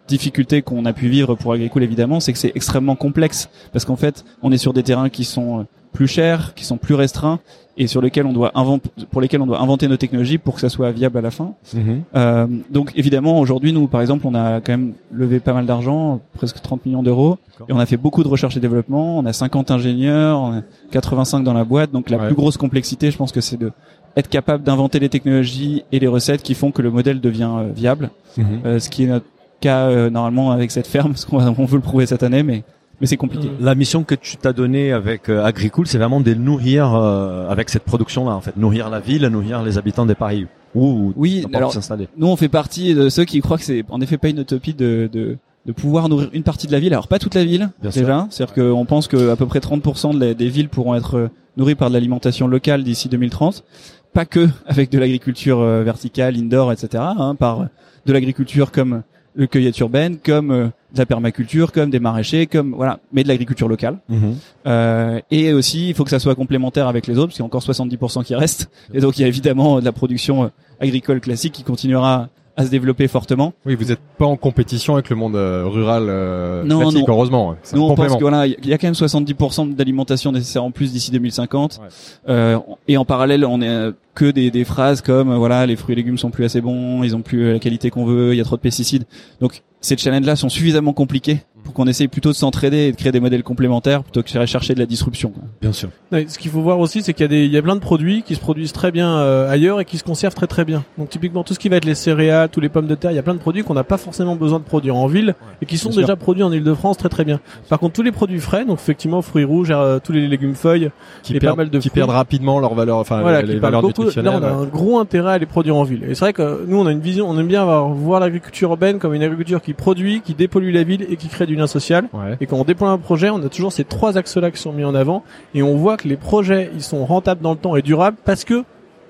difficulté 0.08 0.62
qu'on 0.62 0.84
a 0.87 0.93
pu 0.93 1.08
vivre 1.08 1.34
pour 1.34 1.52
Agricole, 1.52 1.82
évidemment, 1.82 2.19
c'est 2.19 2.32
que 2.32 2.38
c'est 2.38 2.52
extrêmement 2.54 2.96
complexe 2.96 3.50
parce 3.72 3.84
qu'en 3.84 3.96
fait, 3.96 4.25
on 4.43 4.50
est 4.50 4.58
sur 4.58 4.72
des 4.72 4.82
terrains 4.82 5.11
qui 5.11 5.25
sont 5.25 5.61
euh, 5.61 5.62
plus 5.93 6.06
chers, 6.08 6.55
qui 6.55 6.64
sont 6.64 6.76
plus 6.76 6.94
restreints 6.94 7.38
et 7.81 7.87
sur 7.87 8.00
lesquels 8.02 8.26
on 8.26 8.32
doit 8.32 8.50
inventer, 8.56 8.90
pour 9.11 9.20
lesquels 9.20 9.40
on 9.40 9.46
doit 9.46 9.61
inventer 9.61 9.87
nos 9.87 9.96
technologies 9.96 10.38
pour 10.38 10.55
que 10.55 10.61
ça 10.61 10.69
soit 10.69 10.90
viable 10.90 11.17
à 11.19 11.20
la 11.20 11.31
fin. 11.31 11.52
Mhm. 11.75 12.02
Euh, 12.17 12.46
donc 12.70 12.90
évidemment 12.96 13.38
aujourd'hui 13.38 13.73
nous 13.73 13.87
par 13.87 14.00
exemple 14.00 14.26
on 14.26 14.35
a 14.35 14.61
quand 14.61 14.73
même 14.73 14.94
levé 15.12 15.38
pas 15.38 15.52
mal 15.52 15.64
d'argent, 15.67 16.20
presque 16.35 16.61
30 16.61 16.85
millions 16.87 17.02
d'euros 17.05 17.38
et 17.69 17.73
on 17.73 17.79
a 17.79 17.87
fait 17.87 17.96
beaucoup 17.96 18.23
de 18.25 18.29
recherche 18.29 18.56
et 18.56 18.61
développement, 18.61 19.19
on 19.19 19.26
a 19.26 19.32
50 19.32 19.70
ingénieurs, 19.70 20.40
on 20.40 20.58
a 20.58 20.62
85 20.90 21.44
dans 21.44 21.52
la 21.55 21.64
boîte 21.64 21.93
donc 21.93 22.11
la 22.11 22.19
Ouais. 22.19 22.26
plus 22.26 22.35
grosse 22.35 22.56
complexité 22.56 23.11
je 23.12 23.17
pense 23.17 23.31
que 23.31 23.40
c'est 23.40 23.56
de 23.56 23.70
être 24.17 24.29
capable 24.29 24.64
d'inventer 24.64 24.99
les 24.99 25.08
technologies 25.08 25.85
et 25.93 26.00
les 26.00 26.08
recettes 26.08 26.43
qui 26.43 26.55
font 26.55 26.73
que 26.73 26.82
le 26.82 26.90
modèle 26.90 27.20
devient 27.20 27.50
euh, 27.58 27.70
viable, 27.73 28.11
Mhm. 28.37 28.44
Euh, 28.67 28.79
ce 28.81 28.88
qui 28.90 29.05
est 29.05 29.06
notre 29.06 29.26
cas 29.61 30.08
normalement 30.11 30.50
avec 30.52 30.70
cette 30.73 30.87
ferme 30.87 31.11
parce 31.12 31.25
qu'on 31.25 31.38
on 31.38 31.64
veut 31.64 31.76
le 31.76 31.82
prouver 31.82 32.06
cette 32.06 32.23
année 32.25 32.43
mais 32.43 32.62
mais 33.00 33.06
c'est 33.06 33.17
compliqué. 33.17 33.49
La 33.61 33.75
mission 33.75 34.03
que 34.05 34.15
tu 34.15 34.37
t'as 34.37 34.53
donnée 34.53 34.93
avec 34.93 35.29
euh, 35.29 35.45
Agricool, 35.45 35.87
c'est 35.87 35.99
vraiment 35.99 36.21
de 36.21 36.35
nourrir 36.35 36.95
euh, 36.95 37.49
avec 37.49 37.69
cette 37.71 37.85
production-là 37.85 38.33
en 38.33 38.41
fait, 38.41 38.56
nourrir 38.56 38.91
la 38.91 39.00
ville, 39.00 39.27
nourrir 39.27 39.62
les 39.62 39.79
habitants 39.79 40.06
des 40.06 40.15
Paris 40.15 40.47
ou 40.75 41.12
Oui, 41.17 41.47
alors. 41.55 41.73
Nous, 42.17 42.27
on 42.27 42.37
fait 42.37 42.49
partie 42.49 42.95
de 42.95 43.09
ceux 43.09 43.25
qui 43.25 43.41
croient 43.41 43.56
que 43.59 43.65
c'est 43.65 43.85
en 43.89 44.00
effet 44.00 44.19
pas 44.19 44.29
une 44.29 44.41
utopie 44.41 44.75
de, 44.75 45.09
de, 45.12 45.39
de 45.65 45.73
pouvoir 45.73 46.09
nourrir 46.09 46.29
une 46.33 46.43
partie 46.43 46.67
de 46.67 46.73
la 46.73 46.79
ville. 46.81 46.93
Alors 46.93 47.09
pas 47.09 47.19
toute 47.19 47.35
la 47.35 47.45
ville, 47.45 47.71
Bien 47.81 47.91
sûr. 47.91 48.03
déjà. 48.03 48.27
C'est-à-dire 48.31 48.55
qu'on 48.55 48.85
pense 48.85 49.09
que 49.09 49.31
à 49.31 49.37
peu 49.37 49.47
près 49.47 49.61
30% 49.61 50.15
de 50.15 50.21
la- 50.21 50.35
des 50.35 50.49
villes 50.49 50.69
pourront 50.69 50.95
être 50.95 51.17
euh, 51.17 51.29
nourries 51.56 51.75
par 51.75 51.89
de 51.89 51.95
l'alimentation 51.95 52.47
locale 52.49 52.85
d'ici 52.85 53.09
2030. 53.09 53.65
Pas 54.12 54.25
que 54.27 54.49
avec 54.67 54.91
de 54.91 54.99
l'agriculture 54.99 55.61
euh, 55.61 55.83
verticale, 55.85 56.37
indoor, 56.37 56.73
etc. 56.73 57.03
hein, 57.19 57.35
par 57.35 57.67
de 58.06 58.12
l'agriculture 58.12 58.71
comme 58.73 59.03
le 59.34 59.46
cueillette 59.46 59.78
urbaine, 59.78 60.19
comme 60.19 60.50
euh, 60.50 60.66
de 60.92 60.98
la 60.98 61.06
permaculture, 61.06 61.72
comme 61.72 61.90
des 61.90 62.00
maraîchers, 62.00 62.46
comme 62.46 62.75
voilà, 62.75 63.00
mais 63.12 63.22
de 63.22 63.28
l'agriculture 63.28 63.69
locale. 63.69 63.98
Mhm. 64.08 64.36
Euh, 64.66 65.20
et 65.30 65.52
aussi, 65.52 65.88
il 65.88 65.94
faut 65.94 66.04
que 66.04 66.10
ça 66.10 66.19
soit 66.19 66.34
complémentaire 66.34 66.88
avec 66.88 67.06
les 67.06 67.14
autres, 67.19 67.28
parce 67.28 67.36
qu'il 67.36 67.42
y 67.42 67.44
a 67.44 67.46
encore 67.46 67.62
70% 67.62 68.25
qui 68.25 68.34
restent. 68.34 68.70
Et 68.94 69.00
donc, 69.00 69.19
il 69.19 69.22
y 69.22 69.25
a 69.25 69.28
évidemment 69.28 69.80
de 69.80 69.84
la 69.84 69.92
production 69.92 70.44
euh, 70.44 70.48
agricole 70.80 71.20
classique 71.20 71.52
qui 71.52 71.62
continuera 71.62 72.28
à 72.58 72.64
se 72.64 72.70
développer 72.70 73.06
fortement. 73.06 73.55
Oui, 73.64 73.76
vous 73.76 73.84
n'êtes 73.87 74.00
pas 74.19 74.26
en 74.26 74.37
compétition 74.37 74.94
avec 74.94 75.08
le 75.10 75.16
monde 75.16 75.37
euh, 75.37 75.64
rural 75.64 76.06
euh, 76.08 76.64
Non, 76.64 76.81
classique, 76.81 77.06
non. 77.06 77.14
heureusement. 77.14 77.56
Nous, 77.72 77.82
on 77.82 77.94
pense 77.94 78.16
que 78.16 78.20
voilà, 78.20 78.46
il 78.46 78.66
y 78.66 78.72
a 78.72 78.78
quand 78.78 78.88
même 78.88 78.94
70% 78.94 79.75
d'alimentation 79.75 80.32
nécessaire 80.32 80.64
en 80.64 80.72
plus 80.72 80.93
d'ici 80.93 81.12
2050. 81.12 81.81
Ouais. 81.81 81.88
Euh, 82.28 82.58
et 82.88 82.96
en 82.96 83.05
parallèle, 83.05 83.44
on 83.44 83.60
est 83.60 83.69
euh, 83.69 83.93
que 84.16 84.31
des, 84.32 84.50
des 84.50 84.64
phrases 84.64 85.00
comme 85.02 85.31
euh, 85.31 85.37
voilà, 85.37 85.66
les 85.66 85.76
fruits 85.76 85.93
et 85.93 85.96
légumes 85.96 86.19
sont 86.19 86.31
plus 86.31 86.44
assez 86.44 86.60
bons, 86.60 87.05
ils 87.05 87.14
ont 87.14 87.22
plus 87.22 87.44
euh, 87.44 87.52
la 87.52 87.58
qualité 87.60 87.90
qu'on 87.90 88.05
veut, 88.05 88.34
il 88.34 88.38
y 88.38 88.40
a 88.40 88.44
trop 88.44 88.56
de 88.56 88.61
pesticides. 88.61 89.04
Donc, 89.40 89.62
ces 89.81 89.96
challenges-là 89.96 90.34
sont 90.34 90.49
suffisamment 90.49 90.93
compliqués 90.93 91.43
pour 91.69 91.75
qu'on 91.75 91.87
essaye 91.87 92.09
plutôt 92.09 92.31
de 92.31 92.35
s'entraider 92.35 92.79
et 92.79 92.93
de 92.93 92.97
créer 92.97 93.12
des 93.12 93.20
modèles 93.20 93.43
complémentaires 93.43 94.03
plutôt 94.03 94.23
que 94.23 94.38
de 94.38 94.47
chercher 94.47 94.73
de 94.73 94.79
la 94.79 94.87
disruption. 94.87 95.35
Bien 95.61 95.75
sûr. 95.75 95.91
Ouais, 96.11 96.25
ce 96.26 96.38
qu'il 96.38 96.50
faut 96.50 96.62
voir 96.62 96.79
aussi, 96.79 97.03
c'est 97.03 97.12
qu'il 97.12 97.25
y 97.25 97.26
a 97.26 97.29
des, 97.29 97.44
il 97.44 97.53
y 97.53 97.59
a 97.59 97.61
plein 97.61 97.75
de 97.75 97.81
produits 97.81 98.23
qui 98.23 98.35
se 98.35 98.41
produisent 98.41 98.73
très 98.73 98.91
bien 98.91 99.19
euh, 99.19 99.50
ailleurs 99.50 99.79
et 99.79 99.85
qui 99.85 99.99
se 99.99 100.03
conservent 100.03 100.35
très 100.35 100.47
très 100.47 100.65
bien. 100.65 100.82
Donc 100.97 101.11
typiquement 101.11 101.44
tout 101.44 101.53
ce 101.53 101.59
qui 101.59 101.69
va 101.69 101.76
être 101.76 101.85
les 101.85 101.94
céréales, 101.94 102.49
tous 102.49 102.61
les 102.61 102.70
pommes 102.70 102.87
de 102.87 102.94
terre, 102.94 103.11
il 103.11 103.17
y 103.17 103.19
a 103.19 103.23
plein 103.23 103.35
de 103.35 103.38
produits 103.38 103.65
qu'on 103.65 103.75
n'a 103.75 103.85
pas 103.85 103.99
forcément 103.99 104.35
besoin 104.35 104.61
de 104.61 104.65
produire 104.65 104.97
en 104.97 105.09
ville 105.09 105.35
et 105.61 105.67
qui 105.67 105.76
sont 105.76 105.91
bien 105.91 106.00
déjà 106.00 106.17
produits 106.17 106.43
en 106.43 106.50
Île-de-France 106.50 106.97
très 106.97 107.11
très 107.11 107.26
bien. 107.26 107.38
Par 107.69 107.79
contre 107.79 107.93
tous 107.93 108.03
les 108.03 108.12
produits 108.12 108.41
frais, 108.41 108.64
donc 108.64 108.79
effectivement 108.79 109.21
fruits 109.21 109.44
rouges, 109.44 109.69
euh, 109.71 109.99
tous 110.03 110.12
les 110.12 110.26
légumes 110.26 110.55
feuilles, 110.55 110.91
qui 111.23 111.32
et 111.32 111.35
pas 111.35 111.49
perdent, 111.49 111.59
mal 111.59 111.69
de 111.69 111.79
qui 111.81 111.91
fruits. 111.91 112.00
perdent 112.00 112.12
rapidement 112.12 112.61
leur 112.61 112.73
valeur, 112.73 112.97
enfin 112.97 113.21
voilà, 113.21 113.43
les 113.43 113.59
valeurs 113.59 113.82
beaucoup. 113.82 114.04
Là 114.04 114.07
nutritionnelles. 114.07 114.40
on 114.42 114.47
a 114.47 114.50
un 114.62 114.64
gros 114.64 114.99
intérêt 114.99 115.33
à 115.33 115.38
les 115.38 115.45
produire 115.45 115.76
en 115.76 115.83
ville. 115.83 116.04
Et 116.04 116.14
c'est 116.14 116.21
vrai 116.25 116.33
que 116.33 116.64
nous 116.66 116.78
on 116.78 116.87
a 116.87 116.92
une 116.92 117.00
vision, 117.00 117.28
on 117.28 117.38
aime 117.38 117.47
bien 117.47 117.61
avoir, 117.61 117.88
voir 117.88 118.21
l'agriculture 118.21 118.71
urbaine 118.71 118.99
comme 118.99 119.12
une 119.12 119.23
agriculture 119.23 119.61
qui 119.61 119.75
produit, 119.75 120.23
qui 120.23 120.33
dépollue 120.33 120.73
la 120.73 120.85
ville 120.85 121.07
et 121.11 121.16
qui 121.16 121.28
crée 121.28 121.47
du 121.47 121.58
lien 121.59 121.67
social. 121.67 122.09
Ouais. 122.12 122.37
Et 122.41 122.47
quand 122.47 122.57
on 122.57 122.65
déploie 122.65 122.91
un 122.91 122.99
projet, 122.99 123.31
on 123.31 123.43
a 123.45 123.49
toujours 123.49 123.73
ces 123.73 123.85
trois 123.85 124.17
axes-là 124.17 124.50
qui 124.50 124.61
sont 124.61 124.73
mis 124.73 124.85
en 124.85 124.95
avant, 124.95 125.23
et 125.55 125.62
on 125.62 125.77
voit 125.77 125.97
que 125.97 126.09
les 126.09 126.17
projets, 126.17 126.71
ils 126.75 126.83
sont 126.83 127.05
rentables 127.05 127.43
dans 127.43 127.53
le 127.53 127.59
temps 127.59 127.77
et 127.77 127.83
durables 127.83 128.17
parce 128.25 128.45
que 128.45 128.65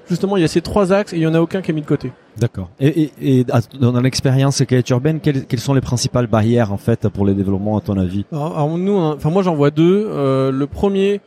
justement 0.08 0.36
il 0.36 0.40
y 0.40 0.44
a 0.44 0.48
ces 0.48 0.62
trois 0.62 0.92
axes 0.92 1.12
et 1.12 1.16
il 1.16 1.22
y 1.22 1.26
en 1.26 1.34
a 1.34 1.40
aucun 1.40 1.60
qui 1.60 1.70
est 1.70 1.74
mis 1.74 1.82
de 1.82 1.86
côté. 1.86 2.12
D'accord. 2.38 2.70
Et, 2.80 3.02
et, 3.02 3.40
et 3.40 3.46
à- 3.52 3.60
dans 3.78 4.00
l'expérience 4.00 4.62
qualité 4.64 4.94
urbaine, 4.94 5.20
quelles, 5.20 5.44
quelles 5.44 5.60
sont 5.60 5.74
les 5.74 5.80
principales 5.80 6.26
barrières 6.28 6.72
en 6.72 6.76
fait 6.78 7.08
pour 7.08 7.26
les 7.26 7.34
développements 7.34 7.76
à 7.76 7.80
ton 7.80 7.98
avis? 7.98 8.24
Alors, 8.32 8.56
alors 8.56 8.78
nous, 8.78 8.96
enfin 8.96 9.30
moi 9.30 9.42
j'en 9.42 9.54
vois 9.54 9.70
deux. 9.70 10.06
Euh, 10.08 10.50
le 10.50 10.66
premier, 10.66 11.20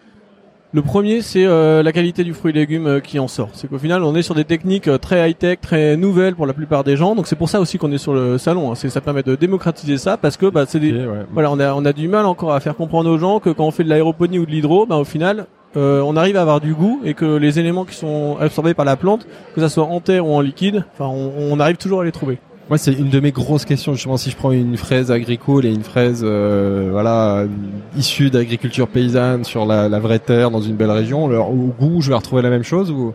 le 0.74 0.82
premier 0.82 1.22
c'est 1.22 1.46
euh, 1.46 1.84
la 1.84 1.92
qualité 1.92 2.24
du 2.24 2.34
fruit 2.34 2.51
et 2.51 2.54
légumes 2.54 2.88
euh, 2.88 3.00
qui 3.00 3.20
en 3.20 3.28
sort. 3.28 3.50
C'est 3.54 3.68
qu'au 3.70 3.78
final 3.78 4.04
on 4.04 4.16
est 4.16 4.22
sur 4.22 4.36
des 4.36 4.46
techniques 4.46 4.88
euh, 4.88 4.98
très 4.98 5.30
high 5.30 5.38
tech, 5.38 5.60
très 5.62 5.98
nouvelles 5.98 6.36
pour 6.36 6.46
la 6.46 6.54
plupart 6.54 6.84
des 6.84 6.96
gens. 6.96 7.16
Donc 7.16 7.28
c'est 7.28 7.36
pour 7.36 7.50
ça 7.50 7.60
aussi 7.60 7.78
qu'on 7.78 7.92
est 7.92 7.98
sur 7.98 8.13
le 8.13 8.38
salon. 8.38 8.72
hein. 8.72 8.75
C'est 8.75 8.90
ça 8.90 9.01
permet 9.01 9.24
de 9.24 9.36
démocratiser 9.36 9.98
ça 9.98 10.18
parce 10.18 10.38
que 10.38 10.46
bah 10.46 10.66
c'est 10.68 10.80
des 10.80 10.94
ouais. 10.94 11.25
Voilà, 11.34 11.51
on 11.51 11.60
a, 11.60 11.74
on 11.74 11.84
a 11.86 11.94
du 11.94 12.08
mal 12.08 12.25
encore 12.25 12.54
à 12.54 12.60
faire 12.60 12.75
comprendre 12.75 13.10
aux 13.10 13.18
gens 13.18 13.40
que 13.40 13.50
quand 13.50 13.66
on 13.66 13.72
fait 13.72 13.84
de 13.84 13.90
l'aéroponie 13.90 14.40
ou 14.40 14.46
de 14.46 14.51
l'hydro, 14.51 14.86
ben 14.86 14.98
au 14.98 15.04
final, 15.04 15.48
euh, 15.78 16.01
on 16.01 16.16
arrive 16.18 16.36
à 16.38 16.42
avoir 16.42 16.60
du 16.62 16.74
goût 16.74 17.01
et 17.04 17.13
que 17.13 17.38
les 17.38 17.60
éléments 17.60 17.86
qui 17.86 17.96
sont 17.96 18.38
absorbés 18.40 18.74
par 18.74 18.86
la 18.86 18.96
plante, 18.98 19.25
que 19.56 19.62
ça 19.62 19.70
soit 19.70 19.86
en 19.86 20.00
terre 20.00 20.25
ou 20.28 20.34
en 20.34 20.42
liquide, 20.42 20.84
enfin, 20.94 21.06
on, 21.06 21.32
on 21.51 21.60
arrive 21.60 21.78
toujours 21.78 22.01
à 22.01 22.04
les 22.06 22.12
trouver. 22.12 22.40
Moi, 22.72 22.78
c'est 22.78 22.94
une 22.94 23.10
de 23.10 23.20
mes 23.20 23.34
grosses 23.34 23.66
questions. 23.66 23.96
Justement, 23.96 24.16
si 24.16 24.32
je 24.32 24.38
prends 24.38 24.54
une 24.54 24.78
fraise 24.78 25.12
agricole 25.12 25.66
et 25.66 25.74
une 25.74 25.84
fraise, 25.84 26.22
euh, 26.24 26.88
voilà, 26.90 27.44
issue 27.98 28.30
d'agriculture 28.30 28.88
paysanne 28.88 29.44
sur 29.44 29.66
la, 29.66 29.90
la 29.90 30.00
vraie 30.00 30.20
terre 30.20 30.51
dans 30.51 30.62
une 30.62 30.78
belle 30.78 30.90
région, 30.90 31.28
leur, 31.28 31.50
au 31.50 31.75
goût, 31.78 32.00
je 32.00 32.08
vais 32.08 32.16
retrouver 32.16 32.42
la 32.42 32.50
même 32.50 32.63
chose 32.63 32.90
ou 32.90 33.13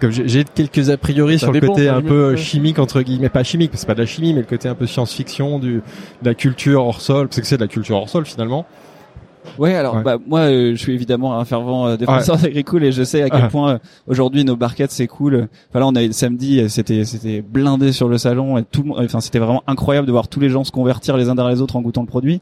comme 0.00 0.12
j'ai 0.12 0.44
quelques 0.44 0.88
a 0.88 0.96
priori 0.96 1.38
Ça 1.38 1.44
sur 1.44 1.52
le 1.52 1.60
côté 1.60 1.90
un 1.90 2.00
peu 2.00 2.36
chimique 2.36 2.78
entre 2.78 3.02
guillemets, 3.02 3.28
pas 3.28 3.44
chimique, 3.44 3.70
parce 3.70 3.82
que 3.82 3.86
c'est 3.86 3.86
pas 3.86 3.94
de 3.94 4.00
la 4.00 4.06
chimie, 4.06 4.32
mais 4.32 4.40
le 4.40 4.46
côté 4.46 4.66
un 4.66 4.74
peu 4.74 4.86
science-fiction 4.86 5.58
du 5.58 5.82
de 6.22 6.26
la 6.26 6.34
culture 6.34 6.82
hors 6.86 7.02
sol, 7.02 7.28
parce 7.28 7.40
que 7.40 7.46
c'est 7.46 7.58
de 7.58 7.62
la 7.64 7.68
culture 7.68 7.96
hors 7.96 8.08
sol 8.08 8.24
finalement. 8.24 8.64
Ouais, 9.58 9.74
alors 9.74 9.96
Ouais. 9.96 10.02
bah 10.02 10.18
moi 10.26 10.40
euh, 10.40 10.72
je 10.72 10.76
suis 10.76 10.92
évidemment 10.92 11.38
un 11.38 11.44
fervent 11.44 11.86
euh, 11.86 11.96
défenseur 11.96 12.36
agricole 12.44 12.84
et 12.84 12.92
je 12.92 13.02
sais 13.02 13.22
à 13.22 13.30
quel 13.30 13.42
Ouais. 13.44 13.48
point 13.48 13.70
euh, 13.72 13.78
aujourd'hui 14.08 14.44
nos 14.44 14.56
barquettes 14.56 14.90
c'est 14.90 15.06
cool. 15.06 15.48
Enfin 15.70 15.80
là 15.80 15.86
on 15.86 15.94
a 15.94 16.02
eu 16.04 16.12
samedi 16.12 16.60
euh, 16.60 16.68
c'était 16.68 17.04
c'était 17.04 17.42
blindé 17.42 17.92
sur 17.92 18.08
le 18.08 18.18
salon 18.18 18.58
et 18.58 18.64
tout 18.64 18.82
le 18.82 18.88
monde 18.88 18.98
enfin 19.04 19.20
c'était 19.20 19.38
vraiment 19.38 19.62
incroyable 19.66 20.06
de 20.06 20.12
voir 20.12 20.28
tous 20.28 20.40
les 20.40 20.48
gens 20.50 20.64
se 20.64 20.72
convertir 20.72 21.16
les 21.16 21.28
uns 21.28 21.34
derrière 21.34 21.54
les 21.54 21.60
autres 21.62 21.76
en 21.76 21.82
goûtant 21.82 22.02
le 22.02 22.06
produit. 22.06 22.40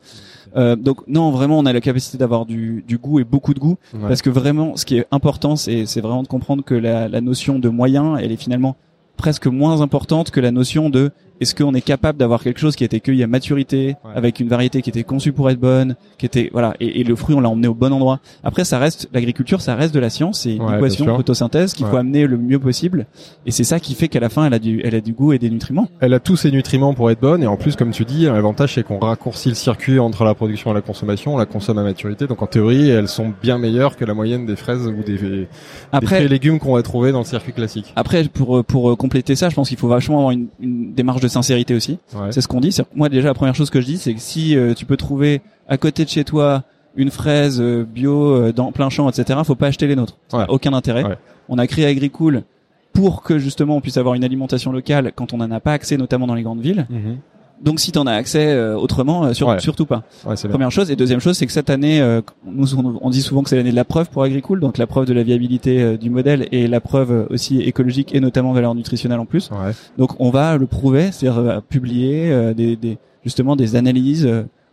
Euh, 0.56 0.76
donc 0.76 0.98
non 1.08 1.30
vraiment 1.32 1.58
on 1.58 1.66
a 1.66 1.72
la 1.72 1.80
capacité 1.80 2.16
d'avoir 2.18 2.46
du 2.46 2.84
du 2.86 2.96
goût 2.98 3.18
et 3.20 3.24
beaucoup 3.24 3.54
de 3.54 3.58
goût 3.60 3.76
Ouais. 3.92 4.00
parce 4.08 4.22
que 4.22 4.30
vraiment 4.30 4.76
ce 4.76 4.84
qui 4.84 4.98
est 4.98 5.06
important 5.10 5.56
c'est 5.56 5.86
c'est 5.86 6.00
vraiment 6.00 6.22
de 6.22 6.28
comprendre 6.28 6.62
que 6.64 6.74
la 6.74 7.08
la 7.08 7.20
notion 7.20 7.58
de 7.58 7.68
moyen 7.68 8.16
elle 8.16 8.30
est 8.32 8.36
finalement 8.36 8.76
presque 9.16 9.46
moins 9.46 9.80
importante 9.80 10.30
que 10.32 10.40
la 10.40 10.50
notion 10.50 10.90
de 10.90 11.10
est-ce 11.40 11.54
qu'on 11.54 11.74
est 11.74 11.80
capable 11.80 12.18
d'avoir 12.18 12.42
quelque 12.42 12.60
chose 12.60 12.76
qui 12.76 12.84
a 12.84 12.86
été 12.86 13.00
cueilli 13.00 13.22
à 13.22 13.26
maturité, 13.26 13.96
Ouais. 14.04 14.12
avec 14.14 14.40
une 14.40 14.48
variété 14.48 14.82
qui 14.82 14.90
était 14.90 15.02
conçue 15.04 15.32
pour 15.32 15.50
être 15.50 15.58
bonne, 15.58 15.96
qui 16.18 16.26
était 16.26 16.50
voilà, 16.52 16.74
et, 16.80 17.00
et 17.00 17.04
le 17.04 17.16
fruit 17.16 17.34
on 17.34 17.40
l'a 17.40 17.48
emmené 17.48 17.68
au 17.68 17.74
bon 17.74 17.92
endroit. 17.92 18.20
Après, 18.42 18.64
ça 18.64 18.78
reste 18.78 19.08
l'agriculture, 19.12 19.60
ça 19.60 19.74
reste 19.74 19.94
de 19.94 20.00
la 20.00 20.10
science, 20.10 20.40
c'est 20.42 20.54
une 20.56 20.62
Ouais, 20.62 20.76
équation, 20.76 21.16
photosynthèse 21.16 21.74
qu'il 21.74 21.86
faut 21.86 21.96
amener 21.96 22.26
le 22.26 22.36
mieux 22.38 22.58
possible, 22.58 23.06
et 23.46 23.50
c'est 23.50 23.64
ça 23.64 23.80
qui 23.80 23.94
fait 23.94 24.08
qu'à 24.08 24.20
la 24.20 24.28
fin, 24.28 24.46
elle 24.46 24.54
a 24.54 24.58
du, 24.58 24.80
elle 24.84 24.94
a 24.94 25.00
du 25.00 25.12
goût 25.12 25.32
et 25.32 25.38
des 25.38 25.50
nutriments. 25.50 25.88
Elle 26.00 26.14
a 26.14 26.20
tous 26.20 26.36
ses 26.36 26.50
nutriments 26.50 26.94
pour 26.94 27.10
être 27.10 27.20
bonne 27.20 27.42
et 27.42 27.46
en 27.46 27.56
plus, 27.56 27.76
comme 27.76 27.90
tu 27.90 28.04
dis, 28.04 28.24
l'avantage 28.24 28.74
c'est 28.74 28.82
qu'on 28.84 28.98
raccourcit 28.98 29.48
le 29.48 29.54
circuit 29.54 29.98
entre 29.98 30.24
la 30.24 30.34
production 30.34 30.70
et 30.70 30.74
la 30.74 30.80
consommation. 30.82 31.34
On 31.34 31.38
la 31.38 31.46
consomme 31.46 31.78
à 31.78 31.82
maturité, 31.82 32.26
donc 32.26 32.42
en 32.42 32.46
théorie, 32.46 32.88
elles 32.90 33.08
sont 33.08 33.32
bien 33.42 33.58
meilleures 33.58 33.96
que 33.96 34.04
la 34.04 34.14
moyenne 34.14 34.46
des 34.46 34.56
fraises 34.56 34.86
ou 34.86 35.02
des, 35.02 35.18
des 35.18 35.48
Après, 35.92 36.24
et 36.24 36.28
légumes 36.28 36.58
qu'on 36.58 36.74
va 36.74 36.82
trouver 36.82 37.12
dans 37.12 37.18
le 37.20 37.24
circuit 37.24 37.52
classique. 37.52 37.92
après 37.96 38.24
pour 38.24 38.64
pour 38.64 38.90
euh, 38.90 38.96
compléter 38.96 39.34
ça, 39.36 39.48
je 39.48 39.54
pense 39.54 39.68
qu'il 39.68 39.78
faut 39.78 39.88
vachement 39.88 40.18
avoir 40.18 40.30
une, 40.32 40.46
une 40.60 40.94
démarche 40.94 41.20
de 41.20 41.28
sincérité 41.34 41.74
aussi. 41.74 41.98
Ouais. 42.14 42.32
C'est 42.32 42.40
ce 42.40 42.48
qu'on 42.48 42.60
dit. 42.60 42.76
Moi, 42.94 43.08
déjà, 43.08 43.28
la 43.28 43.34
première 43.34 43.54
chose 43.54 43.70
que 43.70 43.80
je 43.80 43.86
dis, 43.86 43.98
c'est 43.98 44.14
que 44.14 44.20
si 44.20 44.56
euh, 44.56 44.74
tu 44.74 44.86
peux 44.86 44.96
trouver 44.96 45.42
à 45.68 45.76
côté 45.76 46.04
de 46.04 46.10
chez 46.10 46.24
toi 46.24 46.62
une 46.96 47.10
fraise 47.10 47.60
euh, 47.60 47.84
bio 47.84 48.34
euh, 48.34 48.52
dans 48.52 48.72
plein 48.72 48.88
champ, 48.88 49.08
etc., 49.08 49.38
faut 49.44 49.54
pas 49.54 49.66
acheter 49.66 49.86
les 49.86 49.96
nôtres. 49.96 50.16
Ça 50.28 50.38
Ouais. 50.38 50.44
Aucun 50.48 50.72
intérêt. 50.72 51.04
Ouais. 51.04 51.18
On 51.48 51.58
a 51.58 51.66
créé 51.66 51.86
Agricool 51.86 52.44
pour 52.92 53.22
que 53.22 53.38
justement 53.38 53.76
on 53.76 53.80
puisse 53.80 53.96
avoir 53.96 54.14
une 54.14 54.24
alimentation 54.24 54.72
locale 54.72 55.12
quand 55.14 55.32
on 55.32 55.38
n'en 55.38 55.50
a 55.50 55.60
pas 55.60 55.72
accès, 55.72 55.96
notamment 55.96 56.26
dans 56.26 56.34
les 56.34 56.42
grandes 56.42 56.60
villes. 56.60 56.86
Mhm. 56.88 57.18
Donc, 57.62 57.80
si 57.80 57.92
tu 57.92 57.98
en 57.98 58.06
as 58.06 58.12
accès 58.12 58.46
euh, 58.52 58.76
autrement, 58.76 59.24
euh, 59.24 59.32
sur- 59.32 59.48
Ouais. 59.48 59.60
surtout 59.60 59.86
pas. 59.86 60.02
Ouais. 60.26 60.34
Première 60.48 60.70
chose. 60.70 60.90
Et 60.90 60.96
deuxième 60.96 61.20
chose, 61.20 61.36
c'est 61.36 61.46
que 61.46 61.52
cette 61.52 61.70
année, 61.70 62.00
euh, 62.00 62.20
nous 62.46 62.74
on 62.74 62.98
on 63.00 63.10
dit 63.10 63.22
souvent 63.22 63.42
que 63.42 63.48
c'est 63.48 63.56
l'année 63.56 63.70
de 63.70 63.76
la 63.76 63.84
preuve 63.84 64.10
pour 64.10 64.22
Agricool, 64.22 64.60
donc 64.60 64.76
la 64.78 64.86
preuve 64.86 65.06
de 65.06 65.12
la 65.14 65.22
viabilité 65.22 65.80
euh, 65.82 65.96
du 65.96 66.10
modèle 66.10 66.48
et 66.52 66.66
la 66.66 66.80
preuve 66.80 67.10
euh, 67.12 67.26
aussi 67.30 67.60
écologique 67.62 68.14
et 68.14 68.20
notamment 68.20 68.52
valeur 68.52 68.74
nutritionnelle 68.74 69.20
en 69.20 69.26
plus. 69.26 69.50
Ouais. 69.50 69.72
Donc 69.98 70.20
on 70.20 70.30
va 70.30 70.56
le 70.58 70.66
prouver, 70.66 71.10
c'est-à-dire 71.12 71.38
euh, 71.40 71.60
publier 71.66 72.30
euh, 72.32 72.54
des, 72.54 72.76
des- 72.76 72.98
justement 73.24 73.56
des 73.56 73.76
analyses 73.76 74.24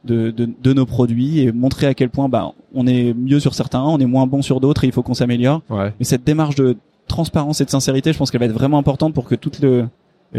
de, 0.04 0.32
de, 0.32 0.50
de 0.62 0.74
nos 0.74 0.86
produits 0.86 1.40
et 1.42 1.52
montrer 1.52 1.88
à 1.88 1.94
quel 1.94 2.10
point 2.10 2.28
bah, 2.28 2.52
on 2.74 2.88
est 2.88 3.14
mieux 3.14 3.40
sur 3.40 3.54
certains, 3.54 3.84
on 3.84 4.00
est 4.00 4.06
moins 4.06 4.26
bon 4.28 4.42
sur 4.42 4.60
d'autres 4.60 4.84
et 4.84 4.88
il 4.88 4.94
faut 4.94 5.04
qu'on 5.04 5.14
s'améliore. 5.14 5.62
Ouais. 5.70 5.94
Mais 6.00 6.06
cette 6.06 6.24
démarche 6.26 6.56
de 6.56 6.76
transparence 7.08 7.62
et 7.62 7.66
de 7.66 7.70
sincérité, 7.70 8.12
je 8.12 8.18
pense 8.18 8.32
qu'elle 8.32 8.40
va 8.40 8.48
être 8.48 8.54
vraiment 8.54 8.78
importante 8.80 9.14
pour 9.14 9.26
que 9.26 9.36
toute 9.36 9.60
le 9.62 9.86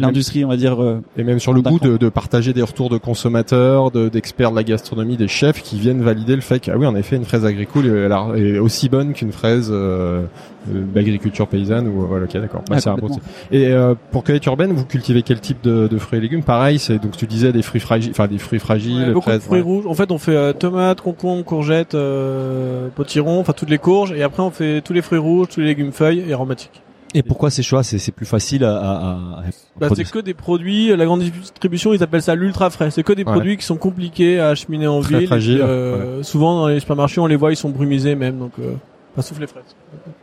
l'industrie, 0.00 0.44
on 0.44 0.48
va 0.48 0.56
dire, 0.56 0.82
euh, 0.82 1.02
et 1.18 1.22
même 1.24 1.38
sur 1.38 1.52
le 1.52 1.60
goût 1.60 1.78
de, 1.78 1.96
de 1.98 2.08
partager 2.08 2.52
des 2.52 2.62
retours 2.62 2.88
de 2.88 2.96
consommateurs, 2.98 3.90
de- 3.90 4.08
d'experts 4.08 4.50
de, 4.50 4.56
la 4.56 4.64
gastronomie, 4.64 5.16
des 5.16 5.28
chefs 5.28 5.62
qui 5.62 5.78
viennent 5.78 6.02
valider 6.02 6.34
le 6.34 6.40
fait 6.40 6.60
que 6.60 6.70
ah 6.70 6.78
oui 6.78 6.86
en 6.86 6.96
effet 6.96 7.16
une 7.16 7.24
fraise 7.26 7.44
agricole 7.44 7.86
elle 7.86 8.10
a- 8.12 8.28
est 8.36 8.58
aussi 8.58 8.88
bonne 8.88 9.12
qu'une 9.12 9.32
fraise 9.32 9.68
euh, 9.70 10.22
euh, 10.70 10.82
d'agriculture 10.94 11.46
paysanne 11.46 11.88
ou 11.88 12.06
voilà 12.06 12.24
ok 12.24 12.32
d'accord. 12.34 12.62
Bah, 12.70 12.76
Ah, 12.76 12.80
c'est 12.80 12.88
un 12.88 12.94
bon. 12.94 13.08
Et 13.50 13.66
euh, 13.66 13.94
pour 14.12 14.24
cueillette 14.24 14.46
urbaine, 14.46 14.72
vous 14.72 14.84
cultivez 14.86 15.22
quel 15.22 15.40
type 15.40 15.58
de, 15.62 15.88
de 15.88 15.98
fruits 15.98 16.18
et 16.18 16.22
légumes? 16.22 16.42
Pareil, 16.42 16.78
c'est 16.78 16.98
donc 16.98 17.16
tu 17.16 17.26
disais 17.26 17.52
des 17.52 17.62
fruits 17.62 17.80
fragiles, 17.80 18.12
enfin 18.12 18.28
des 18.28 18.38
fruits 18.38 18.60
fragiles, 18.60 18.96
Ouais, 18.98 19.06
beaucoup 19.12 19.18
de 19.28 19.34
fraises. 19.34 19.42
fruits 19.42 19.58
ouais. 19.60 19.64
rouges. 19.66 19.86
En 19.86 19.94
fait, 19.94 20.10
on 20.10 20.18
fait 20.18 20.36
euh, 20.36 20.52
tomates, 20.54 21.00
concombres, 21.02 21.44
courgettes, 21.44 21.94
euh, 21.94 22.88
potirons, 22.94 23.40
enfin 23.40 23.52
toutes 23.52 23.70
les 23.70 23.78
courges. 23.78 24.12
Et 24.12 24.22
après, 24.22 24.42
on 24.42 24.50
fait 24.50 24.80
tous 24.80 24.92
les 24.94 25.02
fruits 25.02 25.18
rouges, 25.18 25.48
tous 25.52 25.60
les 25.60 25.66
légumes 25.66 25.92
feuilles 25.92 26.24
et 26.28 26.32
aromatiques. 26.32 26.80
Et 27.14 27.22
pourquoi 27.22 27.50
ces 27.50 27.62
choix 27.62 27.82
C'est 27.82 28.12
plus 28.12 28.26
facile 28.26 28.64
à, 28.64 28.74
à, 28.76 29.42
Bah, 29.78 29.88
c'est 29.94 30.10
que 30.10 30.18
des 30.18 30.34
produits. 30.34 30.94
La 30.96 31.04
grande 31.04 31.22
distribution, 31.22 31.92
ils 31.92 32.02
appellent 32.02 32.22
ça 32.22 32.34
l'ultra 32.34 32.70
frais. 32.70 32.90
C'est 32.90 33.02
que 33.02 33.12
des 33.12 33.24
Ouais. 33.24 33.32
produits 33.32 33.56
qui 33.56 33.64
sont 33.64 33.76
compliqués 33.76 34.40
à 34.40 34.48
acheminer 34.48 34.86
en 34.86 35.00
Très 35.00 35.18
ville. 35.20 35.28
puis, 35.28 35.60
euh, 35.60 36.22
Souvent 36.22 36.60
dans 36.62 36.68
les 36.68 36.80
supermarchés, 36.80 37.20
on 37.20 37.26
les 37.26 37.36
voit, 37.36 37.52
ils 37.52 37.56
sont 37.56 37.70
brumisés 37.70 38.14
même. 38.14 38.38
Donc, 38.38 38.52
euh, 38.60 38.72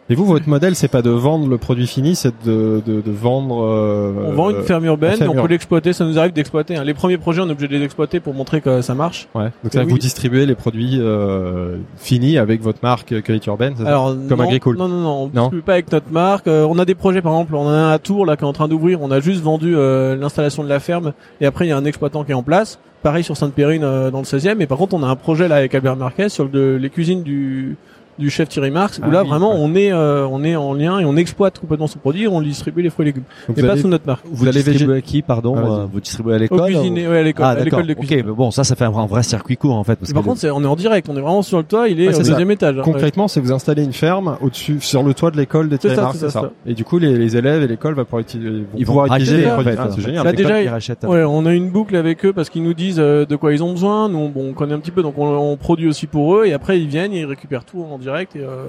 Et 0.10 0.16
vous, 0.16 0.26
votre 0.26 0.50
modèle, 0.50 0.76
c'est 0.76 0.88
pas 0.88 1.02
de 1.04 1.10
vendre 1.12 1.48
le 1.48 1.58
produit 1.60 1.86
fini, 1.86 2.16
c'est 2.16 2.34
de, 2.46 2.82
de, 2.86 3.02
de 3.02 3.12
vendre. 3.12 3.64
euh, 3.64 4.12
On 4.30 4.34
vend 4.34 4.50
une 4.50 4.64
ferme 4.64 4.86
urbaine, 4.86 5.18
ferme 5.18 5.38
on 5.38 5.42
peut 5.44 5.48
l'exploiter. 5.48 5.94
Ça 5.94 6.06
nous 6.06 6.18
arrive 6.18 6.34
d'exploiter. 6.34 6.76
hein. 6.76 6.84
Les 6.84 6.94
premiers 6.96 7.18
projets, 7.20 7.42
on 7.42 7.48
est 7.48 7.52
obligé 7.52 7.68
de 7.68 7.78
les 7.78 7.84
exploiter 7.86 8.20
pour 8.20 8.34
montrer 8.34 8.62
que 8.62 8.82
ça 8.82 8.96
marche. 8.96 9.28
Ouais. 9.36 9.52
Donc 9.64 9.74
ça, 9.74 9.84
vous 9.84 9.98
distribuez 10.00 10.46
les 10.48 10.56
produits 10.56 10.98
euh, 11.00 11.78
finis 11.98 12.38
avec 12.40 12.62
votre 12.62 12.80
marque 12.82 13.12
euh, 13.12 13.22
Cueillette 13.22 13.46
Urbaine. 13.46 13.74
c'est 13.78 13.84
ça 13.84 13.90
Alors 13.90 14.16
Comme 14.28 14.40
non, 14.40 14.46
Agricole. 14.46 14.78
Non, 14.78 14.88
non, 14.88 15.02
non, 15.02 15.10
on 15.10 15.26
Non. 15.28 15.42
distribue 15.44 15.62
pas 15.62 15.74
avec 15.74 15.92
notre 15.92 16.12
marque. 16.12 16.48
Euh, 16.48 16.66
on 16.70 16.80
a 16.80 16.86
des 16.86 16.96
projets, 16.96 17.22
par 17.22 17.34
exemple, 17.34 17.56
on 17.56 17.68
en 17.68 17.70
a 17.70 17.74
un 17.74 17.92
à 17.92 18.00
Tours 18.00 18.26
là 18.26 18.36
qui 18.38 18.44
est 18.44 18.48
en 18.48 18.54
train 18.54 18.68
d'ouvrir. 18.68 19.02
On 19.02 19.12
a 19.12 19.20
juste 19.20 19.42
vendu 19.44 19.76
euh, 19.76 20.16
l'installation 20.16 20.64
de 20.64 20.70
la 20.70 20.80
ferme, 20.80 21.14
et 21.42 21.46
après 21.46 21.66
il 21.66 21.70
y 21.70 21.72
a 21.72 21.78
un 21.78 21.86
exploitant 21.86 22.24
qui 22.24 22.32
est 22.32 22.36
en 22.36 22.44
place. 22.44 22.80
Pareil 23.04 23.24
sur 23.24 23.38
Sainte-Périne 23.38 23.84
euh, 23.84 24.12
dans 24.12 24.18
le 24.20 24.26
16e. 24.26 24.60
Et 24.62 24.68
par 24.68 24.78
contre, 24.78 24.94
on 24.96 25.04
a 25.04 25.08
un 25.08 25.16
projet 25.16 25.48
là 25.48 25.56
avec 25.56 25.74
Albert 25.74 25.96
Marquez 25.96 26.28
sur 26.28 26.50
le- 26.52 26.78
les 26.78 26.90
cuisines 26.90 27.24
du 27.24 27.78
du 28.20 28.30
chef 28.30 28.50
Thierry 28.50 28.70
Marx, 28.70 29.00
où 29.00 29.02
Ah 29.06 29.10
là 29.12 29.24
oui, 29.24 29.30
vraiment 29.30 29.54
ouais. 29.54 29.60
on 29.62 29.74
est 29.76 29.92
euh, 29.92 30.28
on 30.28 30.44
est 30.44 30.56
en 30.56 30.74
lien 30.74 31.00
et 31.00 31.06
on 31.06 31.16
exploite 31.18 31.58
complètement 31.58 31.88
son 31.88 31.98
produit, 32.00 32.24
et 32.24 32.28
on 32.28 32.42
distribue 32.42 32.82
les 32.84 32.90
fruits 32.92 33.06
et 33.06 33.10
légumes, 33.10 33.24
Donc 33.48 33.56
mais 33.58 33.62
vous 33.64 33.68
pas 33.68 33.74
allez- 33.74 33.82
sous 33.82 33.88
notre 33.88 34.06
marque. 34.06 34.26
Vous, 34.32 34.44
allez 34.48 34.62
distribuez 34.62 34.86
végé- 34.86 34.98
à 34.98 35.02
qui, 35.02 35.22
pardon 35.24 35.56
Ah, 35.58 35.62
euh, 35.62 35.86
Vous 35.92 36.00
distribuez 36.00 36.34
à 36.34 36.36
Au 36.36 36.40
l'école 36.40 36.66
cuisinier, 36.66 37.08
ou- 37.08 37.12
ouais, 37.12 37.18
à 37.20 37.24
l'école, 37.24 37.46
Ah 37.46 37.50
à 37.50 37.56
d'accord. 37.56 37.66
l'école 37.80 37.88
de 37.88 37.92
Ok, 37.94 38.00
cuisine. 38.08 38.24
mais 38.28 38.32
bon, 38.34 38.52
ça, 38.52 38.64
ça 38.64 38.76
fait 38.76 38.86
un, 38.86 38.90
vrai 39.08 39.24
circuit 39.24 39.58
court 39.58 39.76
en 39.76 39.84
fait. 39.84 39.96
Parce 39.96 40.10
Mais 40.12 40.14
par 40.14 40.24
contre, 40.24 40.40
c'est- 40.42 40.52
on 40.52 40.62
est 40.64 40.68
en 40.68 40.76
direct, 40.76 41.08
on 41.10 41.16
est 41.18 41.22
vraiment 41.22 41.42
sur 41.42 41.58
le 41.58 41.64
toit, 41.64 41.88
il 41.90 42.00
est 42.00 42.04
Ouais, 42.08 42.14
au 42.14 42.18
c'est 42.18 42.24
ça. 42.26 42.32
deuxième 42.32 42.52
étage. 42.52 42.76
hein, 42.76 42.80
ouais. 42.80 42.84
Concrètement, 42.84 43.28
c'est 43.28 43.40
vous 43.40 43.52
installer 43.52 43.84
une 43.84 43.94
ferme 43.94 44.38
au-dessus, 44.42 44.78
sur 44.82 45.02
le 45.04 45.14
toit 45.14 45.32
de 45.32 45.38
l'école 45.38 45.70
des 45.70 45.78
Thierry 45.78 45.96
Marx, 45.96 46.18
c'est 46.20 46.30
ça. 46.30 46.52
Et 46.66 46.74
du 46.74 46.84
coup, 46.84 47.00
les, 47.00 47.36
élèves 47.38 47.64
et 47.64 47.68
l'école 47.68 47.94
va 47.96 48.04
pouvoir 48.06 48.22
utiliser, 48.22 48.50
vont 48.50 48.66
ils 48.76 48.86
vont 48.86 48.94
pouvoir 48.94 49.08
racheter, 49.10 49.24
utiliser 49.24 49.46
les 49.46 49.52
produits. 49.54 49.72
c'est 49.74 49.80
euh, 49.80 50.02
génial. 50.02 50.66
Là, 50.66 50.72
rachète. 50.72 51.04
Ouais, 51.06 51.24
on 51.24 51.46
a 51.46 51.54
une 51.54 51.70
boucle 51.70 51.96
avec 51.96 52.26
eux 52.26 52.34
parce 52.34 52.50
qu'ils 52.50 52.64
nous 52.64 52.74
disent 52.74 53.00
euh, 53.00 53.26
de 53.26 53.36
quoi 53.36 53.54
ils 53.54 53.64
ont 53.64 53.72
besoin. 53.72 54.10
Nous, 54.10 54.18
on, 54.18 54.30
bon, 54.30 54.50
on 54.50 54.54
connaît 54.54 54.74
un 54.74 54.80
petit 54.80 54.92
peu, 54.92 55.04
donc 55.04 55.18
on, 55.18 55.28
on 55.28 55.56
produit 55.58 55.88
aussi 55.88 56.08
pour 56.08 56.36
eux. 56.38 56.46
Et 56.46 56.54
après, 56.54 56.80
ils 56.80 56.88
viennent, 56.88 57.14
ils 57.14 57.26
récupèrent 57.26 57.64
tout 57.66 57.82
en 57.84 57.98
direct. 57.98 58.09
Et, 58.36 58.40
euh, 58.40 58.66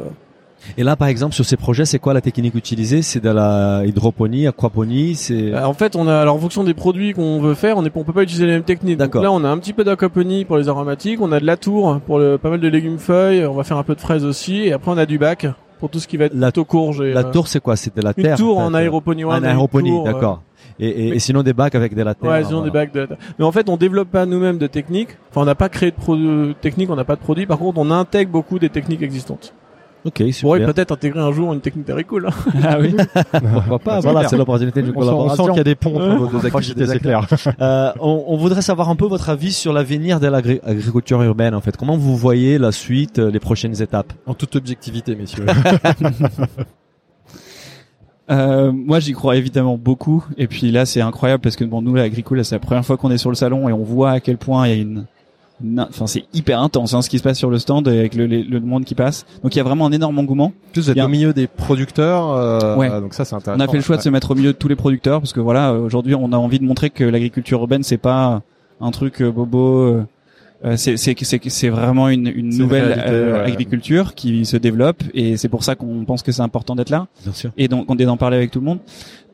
Et 0.76 0.82
là, 0.84 0.94
par 0.96 1.08
exemple, 1.08 1.34
sur 1.34 1.44
ces 1.44 1.56
projets, 1.56 1.84
c'est 1.86 1.98
quoi 1.98 2.12
la 2.14 2.20
technique 2.20 2.54
utilisée? 2.54 3.02
C'est 3.02 3.20
de 3.20 3.30
la 3.30 3.82
hydroponie, 3.86 4.46
aquaponie, 4.46 5.14
c'est 5.14 5.54
euh, 5.54 5.64
en 5.66 5.72
fait, 5.72 5.96
on 5.96 6.06
a 6.06 6.18
alors 6.20 6.34
en 6.36 6.38
fonction 6.38 6.64
des 6.64 6.74
produits 6.74 7.12
qu'on 7.14 7.40
veut 7.40 7.54
faire, 7.54 7.76
on 7.78 7.84
on 7.84 8.04
peut 8.04 8.12
pas 8.12 8.22
utiliser 8.22 8.46
les 8.46 8.52
mêmes 8.52 8.62
techniques. 8.62 8.98
D'accord. 8.98 9.22
là, 9.22 9.32
on 9.32 9.42
a 9.44 9.48
un 9.48 9.58
petit 9.58 9.72
peu 9.72 9.84
d'aquaponie 9.84 10.44
pour 10.44 10.58
les 10.58 10.68
aromatiques, 10.68 11.20
on 11.22 11.32
a 11.32 11.40
de 11.40 11.46
la 11.46 11.56
tour 11.56 12.00
pour 12.06 12.18
le, 12.18 12.36
pas 12.38 12.50
mal 12.50 12.60
de 12.60 12.68
légumes 12.68 12.98
feuilles. 12.98 13.44
On 13.46 13.54
va 13.54 13.64
faire 13.64 13.78
un 13.78 13.82
peu 13.84 13.94
de 13.94 14.00
fraises 14.00 14.24
aussi. 14.24 14.58
Et 14.66 14.72
après, 14.72 14.90
on 14.90 14.98
a 14.98 15.06
du 15.06 15.18
bac 15.18 15.46
pour 15.78 15.88
tout 15.88 15.98
ce 15.98 16.06
qui 16.06 16.18
va 16.18 16.26
être 16.26 16.34
La- 16.34 16.48
plutôt 16.48 16.66
courge. 16.66 17.00
Et, 17.00 17.12
la 17.14 17.20
euh, 17.20 17.30
tour, 17.32 17.48
c'est 17.48 17.60
quoi? 17.60 17.74
C'est 17.76 17.96
de 17.96 18.02
la 18.02 18.12
une 18.16 18.22
terre 18.22 18.36
tour 18.36 18.58
en, 18.58 18.66
en 18.66 18.70
fait. 18.70 18.76
aéroponie. 18.76 19.24
ouais, 19.24 19.34
En 19.34 19.42
aéroponie, 19.42 19.98
euh, 19.98 20.04
d'accord. 20.04 20.42
Et, 20.78 20.88
et, 21.06 21.10
Mais- 21.10 21.16
et 21.16 21.18
sinon 21.18 21.42
des 21.42 21.52
bacs 21.52 21.74
avec 21.74 21.94
de 21.94 22.02
la 22.02 22.14
terre. 22.14 22.30
Ouais, 22.30 22.44
sinon 22.44 22.58
voilà. 22.62 22.64
des 22.64 22.70
bacs 22.70 22.92
de... 22.94 23.08
Mais 23.38 23.44
en 23.44 23.52
fait, 23.52 23.68
on 23.68 23.76
développe 23.76 24.10
pas 24.10 24.26
nous-mêmes 24.26 24.58
de 24.58 24.66
techniques. 24.66 25.10
Enfin, 25.30 25.42
on 25.42 25.44
n'a 25.44 25.54
pas 25.54 25.68
créé 25.68 25.90
de 25.90 25.96
pro- 25.96 26.16
techniques, 26.60 26.90
on 26.90 26.96
n'a 26.96 27.04
pas 27.04 27.16
de 27.16 27.20
produits. 27.20 27.46
Par 27.46 27.58
contre, 27.58 27.78
on 27.78 27.90
intègre 27.90 28.30
beaucoup 28.32 28.58
des 28.58 28.68
techniques 28.70 29.02
existantes. 29.02 29.52
Ok, 30.02 30.14
On 30.20 30.40
pourrait 30.40 30.60
super. 30.60 30.72
peut-être 30.74 30.92
intégrer 30.92 31.20
un 31.20 31.30
jour 31.30 31.52
une 31.52 31.60
technique 31.60 31.86
d'agricoule. 31.86 32.26
hein. 32.26 32.50
ah 32.64 32.78
oui. 32.80 32.96
Pourquoi 33.52 33.78
pas 33.78 34.00
Voilà, 34.00 34.26
c'est 34.28 34.38
l'opportunité 34.38 34.80
de 34.80 34.92
On 34.96 35.02
sent, 35.02 35.08
on 35.10 35.28
sent 35.28 35.36
collaboration. 35.36 35.46
qu'il 35.48 35.56
y 35.56 35.60
a 35.60 35.64
des 35.64 35.74
ponts 35.74 35.94
entre 35.96 36.16
vos 36.16 36.38
deux 36.38 36.46
activités, 36.46 36.86
c'est 36.86 37.00
clair. 37.00 37.26
Euh, 37.60 37.92
on, 38.00 38.24
on 38.28 38.36
voudrait 38.38 38.62
savoir 38.62 38.88
un 38.88 38.96
peu 38.96 39.04
votre 39.04 39.28
avis 39.28 39.52
sur 39.52 39.74
l'avenir 39.74 40.18
de 40.18 40.26
l'agriculture 40.28 41.22
urbaine. 41.22 41.54
En 41.54 41.60
fait, 41.60 41.76
comment 41.76 41.98
vous 41.98 42.16
voyez 42.16 42.56
la 42.56 42.72
suite, 42.72 43.18
euh, 43.18 43.30
les 43.30 43.40
prochaines 43.40 43.82
étapes? 43.82 44.14
En 44.26 44.32
toute 44.32 44.56
objectivité, 44.56 45.14
messieurs. 45.14 45.44
Euh, 48.30 48.70
moi, 48.72 49.00
j'y 49.00 49.12
crois 49.12 49.36
évidemment 49.36 49.76
beaucoup. 49.76 50.24
Et 50.38 50.46
puis 50.46 50.70
là, 50.70 50.86
c'est 50.86 51.00
incroyable 51.00 51.40
parce 51.42 51.56
que 51.56 51.64
bon, 51.64 51.82
nous, 51.82 51.94
l'Agricola, 51.94 52.44
c'est 52.44 52.54
la 52.54 52.60
première 52.60 52.84
fois 52.84 52.96
qu'on 52.96 53.10
est 53.10 53.18
sur 53.18 53.30
le 53.30 53.34
salon 53.36 53.68
et 53.68 53.72
on 53.72 53.82
voit 53.82 54.10
à 54.12 54.20
quel 54.20 54.36
point 54.38 54.68
il 54.68 54.70
y 54.70 54.78
a 54.78 54.82
une, 54.82 55.06
enfin, 55.78 56.06
c'est 56.06 56.24
hyper 56.32 56.60
intense 56.62 56.94
hein, 56.94 57.02
ce 57.02 57.10
qui 57.10 57.18
se 57.18 57.22
passe 57.22 57.36
sur 57.38 57.50
le 57.50 57.58
stand 57.58 57.86
avec 57.88 58.14
le, 58.14 58.26
le, 58.26 58.42
le 58.42 58.60
monde 58.60 58.84
qui 58.84 58.94
passe. 58.94 59.26
Donc, 59.42 59.54
il 59.54 59.58
y 59.58 59.60
a 59.60 59.64
vraiment 59.64 59.86
un 59.86 59.92
énorme 59.92 60.18
engouement. 60.18 60.46
En 60.46 60.72
plus, 60.72 60.82
vous 60.82 60.90
êtes 60.90 60.98
a- 60.98 61.04
au 61.04 61.08
milieu 61.08 61.32
des 61.32 61.46
producteurs, 61.48 62.30
euh, 62.30 62.76
Ouais. 62.76 62.88
donc 62.88 63.14
ça, 63.14 63.24
c'est 63.24 63.34
On 63.34 63.38
intéressant. 63.38 63.64
a 63.64 63.68
fait 63.68 63.76
le 63.76 63.82
choix 63.82 63.96
de 63.96 64.02
se 64.02 64.08
mettre 64.08 64.30
au 64.30 64.34
milieu 64.34 64.52
de 64.52 64.56
tous 64.58 64.68
les 64.68 64.76
producteurs 64.76 65.20
parce 65.20 65.32
que 65.32 65.40
voilà, 65.40 65.72
euh, 65.72 65.80
aujourd'hui, 65.80 66.14
on 66.14 66.32
a 66.32 66.36
envie 66.36 66.58
de 66.60 66.64
montrer 66.64 66.90
que 66.90 67.04
l'agriculture 67.04 67.60
urbaine, 67.60 67.82
c'est 67.82 67.98
pas 67.98 68.42
un 68.80 68.90
truc 68.92 69.20
euh, 69.22 69.30
bobo. 69.30 70.02
Euh, 70.64 70.76
c'est 70.76 71.68
vraiment 71.68 72.08
une, 72.08 72.26
une 72.26 72.56
nouvelle 72.56 72.84
réalité, 72.84 73.08
euh, 73.10 73.32
ouais. 73.32 73.52
agriculture 73.52 74.14
qui 74.14 74.44
se 74.44 74.56
développe 74.56 75.02
et 75.14 75.36
c'est 75.36 75.48
pour 75.48 75.64
ça 75.64 75.74
qu'on 75.74 76.04
pense 76.04 76.22
que 76.22 76.32
c'est 76.32 76.42
important 76.42 76.76
d'être 76.76 76.90
là. 76.90 77.06
Bien 77.22 77.32
sûr. 77.32 77.50
et 77.56 77.68
donc 77.68 77.86
on 77.88 77.96
est 77.96 78.04
d'en 78.04 78.16
parler 78.16 78.36
avec 78.36 78.50
tout 78.50 78.60
le 78.60 78.66
monde. 78.66 78.80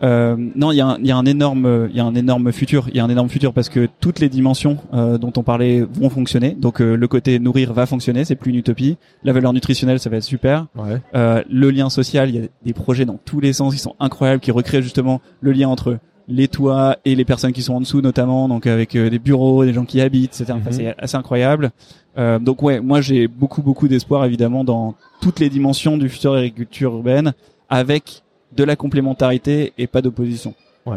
Euh, 0.03 0.37
non, 0.55 0.73
il 0.73 0.77
y 0.77 0.81
a 0.81 0.87
un, 0.87 0.99
y 1.03 1.11
a 1.11 1.17
un 1.17 1.25
énorme, 1.25 1.89
il 1.91 1.97
y 1.97 2.01
a 2.01 2.05
un 2.05 2.15
énorme 2.15 2.53
futur. 2.53 2.87
Il 2.91 2.97
y 2.97 3.01
a 3.01 3.05
un 3.05 3.09
énorme 3.09 3.29
futur 3.29 3.53
parce 3.53 3.69
que 3.69 3.89
toutes 4.01 4.21
les 4.21 4.29
dimensions 4.29 4.79
euh, 4.93 5.19
dont 5.19 5.33
on 5.37 5.43
parlait 5.43 5.81
vont 5.81 6.11
fonctionner. 6.11 6.51
Donc 6.51 6.81
euh, 6.81 6.97
le 6.97 7.09
côté 7.09 7.39
nourrir 7.39 7.73
va 7.73 7.87
fonctionner, 7.87 8.25
c'est 8.25 8.37
plus 8.37 8.51
une 8.51 8.59
utopie. 8.59 8.99
La 9.25 9.33
valeur 9.33 9.53
nutritionnelle, 9.53 9.99
ça 9.99 10.11
va 10.11 10.19
être 10.19 10.25
super. 10.25 10.67
Ouais. 10.77 11.01
Euh, 11.15 11.43
le 11.51 11.71
lien 11.71 11.89
social, 11.91 12.29
il 12.29 12.37
y 12.37 12.45
a 12.45 12.49
des 12.65 12.73
projets 12.73 13.05
dans 13.05 13.19
tous 13.25 13.41
les 13.41 13.53
sens 13.53 13.75
qui 13.75 13.81
sont 13.81 13.97
incroyables, 14.01 14.41
qui 14.41 14.51
recréent 14.51 14.83
justement 14.83 15.21
le 15.41 15.53
lien 15.53 15.69
entre 15.69 15.99
les 16.29 16.49
toits 16.49 16.97
et 17.05 17.15
les 17.15 17.25
personnes 17.25 17.53
qui 17.53 17.63
sont 17.63 17.75
en 17.75 17.81
dessous 17.81 18.01
notamment, 18.01 18.49
donc 18.49 18.67
avec 18.67 18.97
euh, 18.97 19.11
des 19.11 19.19
bureaux, 19.19 19.65
des 19.65 19.73
gens 19.73 19.85
qui 19.85 20.01
habitent, 20.01 20.35
etc. 20.41 20.53
Enfin, 20.59 20.71
Mhm. 20.71 20.73
c'est 20.73 20.95
assez 20.99 21.17
incroyable. 21.17 21.71
Euh, 22.19 22.39
donc 22.39 22.63
ouais, 22.63 22.81
moi 22.81 23.01
j'ai 23.01 23.29
beaucoup 23.29 23.63
beaucoup 23.63 23.87
d'espoir 23.89 24.25
évidemment 24.25 24.65
dans 24.65 24.95
toutes 25.21 25.39
les 25.39 25.49
dimensions 25.51 25.97
du 25.99 26.09
futur 26.09 26.33
de 26.33 26.37
l'agriculture 26.39 26.93
urbaine, 26.95 27.33
avec 27.69 28.23
de 28.57 28.65
la 28.65 28.75
complémentarité 28.77 29.73
et 29.79 29.87
pas 29.87 30.03
d'opposition. 30.03 30.55
Ouais. 30.87 30.97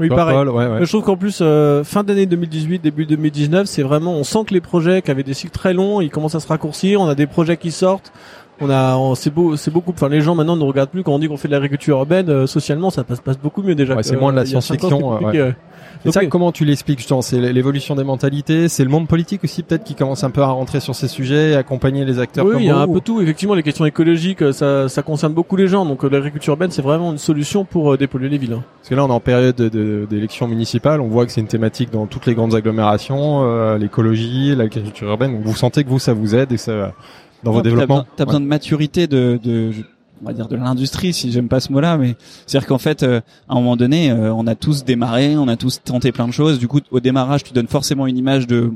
Oui, 0.00 0.08
Paul, 0.08 0.16
pareil. 0.16 0.34
Paul, 0.36 0.48
ouais, 0.50 0.66
ouais. 0.66 0.78
Je 0.84 0.88
trouve 0.90 1.04
qu'en 1.04 1.16
plus, 1.16 1.38
euh, 1.40 1.84
fin 1.84 2.02
d'année 2.02 2.26
2018, 2.26 2.80
début 2.82 3.06
2019, 3.06 3.66
c'est 3.66 3.82
vraiment, 3.82 4.12
on 4.14 4.24
sent 4.24 4.40
que 4.48 4.52
les 4.54 4.60
projets 4.60 5.02
qui 5.02 5.10
avaient 5.12 5.22
des 5.22 5.34
cycles 5.34 5.52
très 5.52 5.72
longs, 5.72 6.00
ils 6.00 6.10
commencent 6.10 6.34
à 6.34 6.40
se 6.40 6.48
raccourcir. 6.48 7.00
On 7.00 7.06
a 7.06 7.14
des 7.14 7.28
projets 7.28 7.56
qui 7.56 7.70
sortent. 7.70 8.12
On 8.60 8.70
a, 8.70 8.96
on- 8.96 9.14
c'est 9.14 9.30
beau, 9.30 9.56
c'est 9.56 9.70
beaucoup. 9.70 9.92
Enfin, 9.92 10.08
les 10.08 10.20
gens 10.20 10.34
maintenant 10.34 10.56
ne 10.56 10.62
regardent 10.64 10.90
plus 10.90 11.02
quand 11.02 11.12
on 11.12 11.18
dit 11.18 11.28
qu'on 11.28 11.36
fait 11.36 11.48
de 11.48 11.52
l'agriculture 11.52 11.96
urbaine. 11.98 12.28
euh, 12.30 12.46
socialement, 12.46 12.90
ça 12.90 13.04
passe, 13.04 13.20
passe 13.20 13.38
beaucoup 13.38 13.62
mieux 13.62 13.74
déjà. 13.74 13.94
Ouais, 13.96 14.02
c'est 14.02 14.16
moins 14.16 14.32
de 14.32 14.36
la 14.36 14.46
science-fiction, 14.46 15.18
ouais. 15.22 15.54
Et 16.06 16.12
ça, 16.12 16.24
comment 16.26 16.52
tu 16.52 16.64
l'expliques 16.66 16.98
justement? 16.98 17.22
C'est 17.22 17.38
l'évolution 17.40 17.94
des 17.94 18.04
mentalités, 18.04 18.68
c'est 18.68 18.84
le 18.84 18.90
monde 18.90 19.08
politique 19.08 19.42
aussi 19.44 19.62
peut-être 19.62 19.84
qui 19.84 19.94
commence 19.94 20.22
un 20.22 20.30
peu 20.30 20.42
à 20.42 20.46
rentrer 20.48 20.80
sur 20.80 20.94
ces 20.94 21.08
sujets, 21.08 21.52
et 21.52 21.54
accompagner 21.56 22.04
les 22.04 22.18
acteurs 22.18 22.44
Oui, 22.44 22.56
il 22.58 22.64
y 22.66 22.70
a 22.70 22.76
un 22.78 22.86
peu 22.88 23.00
tout. 23.00 23.20
Effectivement, 23.22 23.54
les 23.54 23.62
questions 23.62 23.86
écologiques, 23.86 24.42
euh, 24.42 24.52
ça, 24.52 24.88
ça 24.88 25.02
concerne 25.02 25.32
beaucoup 25.32 25.56
les 25.56 25.66
gens. 25.68 25.86
Donc, 25.86 26.04
euh, 26.04 26.08
l'agriculture 26.10 26.52
urbaine, 26.52 26.70
c'est 26.70 26.82
vraiment 26.82 27.10
une 27.12 27.18
solution 27.18 27.64
pour 27.64 27.92
euh, 27.92 27.96
dépolluer 27.96 28.28
les 28.28 28.38
villes. 28.38 28.52
hein. 28.52 28.62
Parce 28.80 28.90
que 28.90 28.94
là, 28.94 29.04
on 29.04 29.08
est 29.08 29.12
en 29.12 29.20
période 29.20 29.56
de- 29.56 29.68
de- 29.70 30.06
d'élections 30.10 30.46
municipales, 30.46 31.00
on 31.00 31.08
voit 31.08 31.24
que 31.26 31.32
c'est 31.32 31.40
une 31.40 31.46
thématique 31.46 31.90
dans 31.90 32.06
toutes 32.06 32.26
les 32.26 32.34
grandes 32.34 32.54
agglomérations, 32.54 33.42
euh, 33.44 33.78
l'écologie, 33.78 34.54
l'agriculture 34.54 35.08
urbaine. 35.08 35.32
Donc 35.32 35.42
vous 35.44 35.54
sentez 35.56 35.84
que 35.84 35.88
vous, 35.88 35.98
ça 35.98 36.12
vous 36.12 36.34
aide 36.34 36.52
et 36.52 36.56
ça 36.58 36.92
dans 37.44 37.52
vos 37.52 37.58
Ouais, 37.58 37.62
développements. 37.62 37.98
T'as 37.98 38.02
besoin, 38.02 38.14
t'as 38.16 38.24
besoin 38.24 38.40
de 38.40 38.46
maturité 38.46 39.06
de, 39.06 39.38
de, 39.42 39.72
on 40.22 40.26
va 40.26 40.32
dire 40.32 40.48
de 40.48 40.56
l'industrie, 40.56 41.12
si 41.12 41.30
j'aime 41.30 41.48
pas 41.48 41.60
ce 41.60 41.70
mot-là, 41.72 41.96
mais 41.98 42.16
c'est-à-dire 42.46 42.66
qu'en 42.68 42.78
fait, 42.78 43.02
euh, 43.02 43.20
à 43.48 43.52
un 43.52 43.56
moment 43.56 43.76
donné, 43.76 44.10
euh, 44.10 44.32
on 44.32 44.46
a 44.46 44.54
tous 44.54 44.84
démarré, 44.84 45.36
on 45.36 45.48
a 45.48 45.56
tous 45.56 45.80
tenté 45.84 46.12
plein 46.12 46.26
de 46.26 46.32
choses. 46.32 46.58
Du 46.58 46.66
coup, 46.68 46.80
au 46.90 47.00
démarrage, 47.00 47.44
tu 47.44 47.52
donnes 47.52 47.68
forcément 47.68 48.06
une 48.06 48.16
image 48.18 48.46
de 48.46 48.72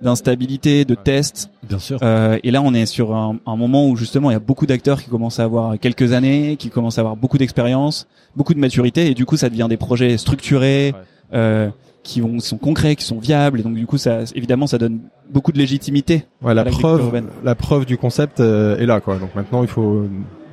d'instabilité, 0.00 0.84
de 0.84 0.94
test. 0.94 1.50
Bien 1.68 1.80
sûr. 1.80 1.98
Euh, 2.02 2.38
et 2.44 2.52
là, 2.52 2.62
on 2.62 2.72
est 2.72 2.86
sur 2.86 3.16
un, 3.16 3.36
un 3.44 3.56
moment 3.56 3.88
où 3.88 3.96
justement, 3.96 4.30
il 4.30 4.34
y 4.34 4.36
a 4.36 4.40
beaucoup 4.40 4.64
d'acteurs 4.64 5.02
qui 5.02 5.10
commencent 5.10 5.40
à 5.40 5.44
avoir 5.44 5.76
quelques 5.78 6.12
années, 6.12 6.56
qui 6.56 6.70
commencent 6.70 6.98
à 6.98 7.00
avoir 7.00 7.16
beaucoup 7.16 7.36
d'expérience, 7.36 8.06
beaucoup 8.36 8.54
de 8.54 8.60
maturité, 8.60 9.10
et 9.10 9.14
du 9.14 9.26
coup, 9.26 9.36
ça 9.36 9.48
devient 9.50 9.66
des 9.68 9.76
projets 9.76 10.16
structurés, 10.16 10.94
euh, 11.34 11.68
qui 12.08 12.20
vont, 12.22 12.40
sont 12.40 12.56
concrets, 12.56 12.96
qui 12.96 13.04
sont 13.04 13.18
viables, 13.18 13.60
et 13.60 13.62
donc 13.62 13.74
du 13.74 13.86
coup, 13.86 13.98
ça, 13.98 14.20
évidemment, 14.34 14.66
ça 14.66 14.78
donne 14.78 15.00
beaucoup 15.30 15.52
de 15.52 15.58
légitimité. 15.58 16.24
Ouais, 16.42 16.54
la 16.54 16.62
à 16.62 16.64
preuve, 16.64 17.22
la 17.44 17.54
preuve 17.54 17.84
du 17.84 17.98
concept 17.98 18.40
euh, 18.40 18.78
est 18.78 18.86
là, 18.86 19.00
quoi. 19.00 19.18
Donc 19.18 19.34
maintenant, 19.34 19.60
il 19.62 19.68
faut 19.68 19.82
euh, 20.04 20.08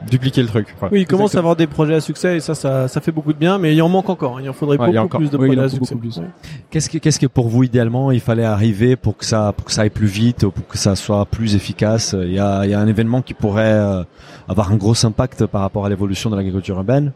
dupliquer 0.10 0.42
le 0.42 0.48
truc. 0.50 0.76
quoi. 0.78 0.90
Oui, 0.92 1.02
il 1.02 1.08
commence 1.08 1.34
à 1.36 1.40
avoir 1.40 1.56
des 1.56 1.66
projets 1.66 1.96
à 1.96 2.02
succès 2.02 2.36
et 2.36 2.40
ça, 2.42 2.56
ça, 2.56 2.88
ça 2.90 3.00
fait 3.00 3.14
beaucoup 3.14 3.32
de 3.32 3.38
bien. 3.40 3.58
Mais 3.58 3.74
il 3.74 3.82
en 3.82 3.88
manque 3.90 4.10
encore. 4.10 4.38
hein. 4.38 4.42
Il 4.44 4.50
en 4.50 4.54
faudrait 4.54 4.78
Ouais, 4.78 4.88
beaucoup 4.88 5.00
encore- 5.06 5.20
plus 5.20 5.32
de 5.32 5.38
oui, 5.38 5.48
projets 5.48 5.62
à 5.62 5.70
succès. 5.70 5.96
beaucoup 5.96 6.02
plus. 6.10 6.18
Ouais. 6.18 6.28
Qu'est-ce 6.70 6.90
que, 6.90 6.98
qu'est-ce 6.98 7.20
que 7.20 7.26
pour 7.28 7.48
vous 7.48 7.64
idéalement 7.64 8.12
il 8.12 8.20
fallait 8.20 8.44
arriver 8.44 8.98
pour 8.98 9.16
que 9.18 9.24
ça, 9.26 9.54
pour 9.56 9.66
que 9.66 9.72
ça 9.72 9.82
aille 9.84 9.90
plus 9.90 10.08
vite, 10.08 10.46
pour 10.48 10.68
que 10.68 10.78
ça 10.78 10.96
soit 10.96 11.26
plus 11.26 11.56
efficace? 11.56 12.14
Il 12.22 12.34
y 12.34 12.40
a, 12.40 12.66
il 12.66 12.70
y 12.70 12.74
a 12.74 12.80
un 12.80 12.88
événement 12.88 13.22
qui 13.22 13.34
pourrait 13.34 13.64
euh, 13.80 14.04
avoir 14.50 14.72
un 14.72 14.76
gros 14.76 15.06
impact 15.06 15.46
par 15.48 15.62
rapport 15.62 15.86
à 15.86 15.90
l'évolution 15.90 16.30
de 16.30 16.36
l'agriculture 16.36 16.76
urbaine. 16.76 17.14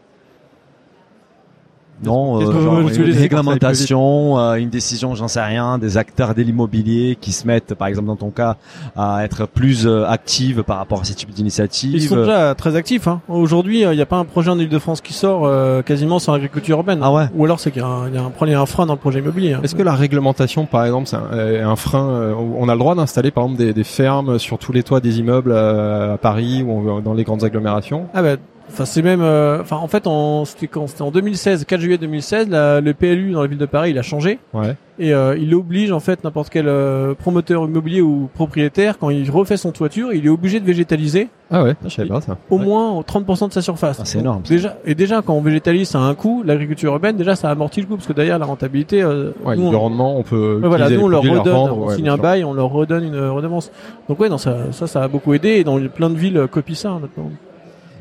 Non, 2.02 2.40
euh, 2.40 2.46
que 2.46 2.52
vous 2.52 2.62
genre 2.62 2.80
voulez 2.80 3.12
une 3.12 3.18
réglementation, 3.18 4.38
euh, 4.38 4.54
une 4.54 4.70
décision, 4.70 5.14
j'en 5.14 5.28
sais 5.28 5.42
rien, 5.42 5.78
des 5.78 5.96
acteurs 5.96 6.34
de 6.34 6.42
l'immobilier 6.42 7.16
qui 7.20 7.32
se 7.32 7.46
mettent, 7.46 7.74
par 7.74 7.88
exemple 7.88 8.08
dans 8.08 8.16
ton 8.16 8.30
cas, 8.30 8.56
à 8.96 9.24
être 9.24 9.46
plus 9.46 9.86
euh, 9.86 10.06
actives 10.06 10.62
par 10.62 10.78
rapport 10.78 11.00
à 11.00 11.04
ces 11.04 11.14
types 11.14 11.30
d'initiatives. 11.30 11.94
Ils 11.94 12.02
sont 12.08 12.16
déjà 12.16 12.54
très 12.54 12.76
actifs. 12.76 13.06
Hein. 13.06 13.20
Aujourd'hui, 13.28 13.84
euh, 13.84 13.92
il 13.92 13.96
n'y 13.96 14.02
a 14.02 14.06
pas 14.06 14.16
un 14.16 14.24
projet 14.24 14.50
en 14.50 14.58
Ile-de-France 14.58 15.00
qui 15.00 15.12
sort 15.12 15.42
euh, 15.44 15.82
quasiment 15.82 16.18
sans 16.18 16.32
agriculture 16.32 16.78
urbaine. 16.78 17.00
Ah 17.02 17.12
ouais. 17.12 17.26
Ou 17.34 17.44
alors 17.44 17.60
c'est 17.60 17.70
qu'il 17.70 17.82
y 17.82 17.84
a 17.84 17.88
un, 17.88 18.08
il 18.08 18.14
y 18.14 18.18
a 18.18 18.22
un 18.22 18.30
problème, 18.30 18.58
un 18.58 18.66
frein 18.66 18.86
dans 18.86 18.94
le 18.94 18.98
projet 18.98 19.18
immobilier. 19.20 19.52
hein. 19.52 19.60
Est-ce 19.62 19.74
que 19.74 19.82
la 19.82 19.94
réglementation, 19.94 20.66
par 20.66 20.84
exemple, 20.84 21.06
c'est 21.06 21.16
un, 21.16 21.28
euh, 21.32 21.66
un 21.66 21.76
frein 21.76 22.08
euh, 22.08 22.34
On 22.34 22.68
a 22.68 22.72
le 22.72 22.78
droit 22.78 22.94
d'installer, 22.94 23.30
par 23.30 23.44
exemple, 23.44 23.60
des, 23.62 23.72
des 23.74 23.84
fermes 23.84 24.38
sur 24.38 24.58
tous 24.58 24.72
les 24.72 24.82
toits 24.82 25.00
des 25.00 25.18
immeubles 25.18 25.52
euh, 25.52 26.14
à 26.14 26.18
Paris 26.18 26.62
ou 26.62 27.00
dans 27.02 27.14
les 27.14 27.24
grandes 27.24 27.44
agglomérations? 27.44 28.06
Ah 28.14 28.22
bah, 28.22 28.36
enfin 28.70 28.84
c'est 28.84 29.02
même, 29.02 29.20
euh, 29.22 29.60
enfin 29.60 29.76
en 29.76 29.88
fait, 29.88 30.06
en, 30.06 30.44
c'était 30.44 30.66
quand 30.66 30.86
c'était 30.86 31.02
en 31.02 31.10
2016, 31.10 31.64
4 31.64 31.80
juillet 31.80 31.98
2016, 31.98 32.48
la- 32.48 32.80
le 32.80 32.94
PLU 32.94 33.32
dans 33.32 33.42
la 33.42 33.48
ville 33.48 33.58
de 33.58 33.66
Paris, 33.66 33.90
il 33.90 33.98
a 33.98 34.02
changé 34.02 34.38
Ouais. 34.54 34.76
et 34.98 35.12
euh, 35.12 35.36
il 35.38 35.54
oblige 35.54 35.92
en 35.92 36.00
fait 36.00 36.22
n'importe 36.24 36.50
quel 36.50 36.66
euh, 36.68 37.14
promoteur 37.14 37.64
immobilier 37.64 38.00
ou 38.00 38.28
propriétaire 38.34 38.98
quand 38.98 39.10
il 39.10 39.30
refait 39.30 39.56
son 39.56 39.72
toiture, 39.72 40.12
il 40.12 40.24
est 40.26 40.28
obligé 40.30 40.60
de 40.60 40.64
végétaliser 40.64 41.28
Ah 41.50 41.62
ouais, 41.64 41.74
je 41.84 41.88
savais 41.90 42.08
pas 42.08 42.20
ça. 42.20 42.36
au 42.50 42.56
Ouais. 42.58 42.64
moins 42.64 43.00
30% 43.02 43.48
de 43.48 43.52
sa 43.52 43.62
surface. 43.62 43.98
Ah, 44.00 44.04
c'est 44.04 44.18
énorme, 44.20 44.42
ça. 44.44 44.54
Déjà 44.54 44.76
et 44.84 44.94
déjà 44.94 45.22
quand 45.22 45.34
on 45.34 45.40
végétalise, 45.42 45.88
ça 45.88 45.98
a 45.98 46.02
un 46.02 46.14
coût. 46.14 46.42
L'agriculture 46.44 46.92
urbaine, 46.92 47.16
déjà 47.16 47.36
ça 47.36 47.50
amortit 47.50 47.80
le 47.80 47.86
coût 47.86 47.96
parce 47.96 48.06
que 48.06 48.12
derrière 48.12 48.38
la 48.38 48.46
rentabilité, 48.46 49.02
euh, 49.02 49.30
Ouais, 49.44 49.56
nous, 49.56 49.70
le 49.70 49.76
on- 49.76 49.80
rendement, 49.80 50.16
on 50.18 50.22
peut 50.22 50.60
voilà, 50.62 50.88
nous 50.90 51.00
on 51.00 51.08
leur 51.08 51.20
produits, 51.22 51.38
redonne, 51.38 51.54
on 51.56 51.90
signe 51.90 52.08
un 52.08 52.16
bail, 52.16 52.44
on 52.44 52.54
leur 52.54 52.70
redonne 52.70 53.04
une 53.04 53.14
euh, 53.14 53.32
redevance. 53.32 53.70
Donc 54.08 54.20
ouais, 54.20 54.28
non, 54.28 54.38
ça, 54.38 54.56
ça, 54.72 54.86
ça 54.86 55.02
a 55.02 55.08
beaucoup 55.08 55.34
aidé 55.34 55.50
et 55.50 55.64
dans 55.64 55.78
plein 55.88 56.10
de 56.10 56.16
villes 56.16 56.36
euh, 56.38 56.46
copient 56.46 56.74
ça 56.76 56.90
maintenant. 56.90 57.30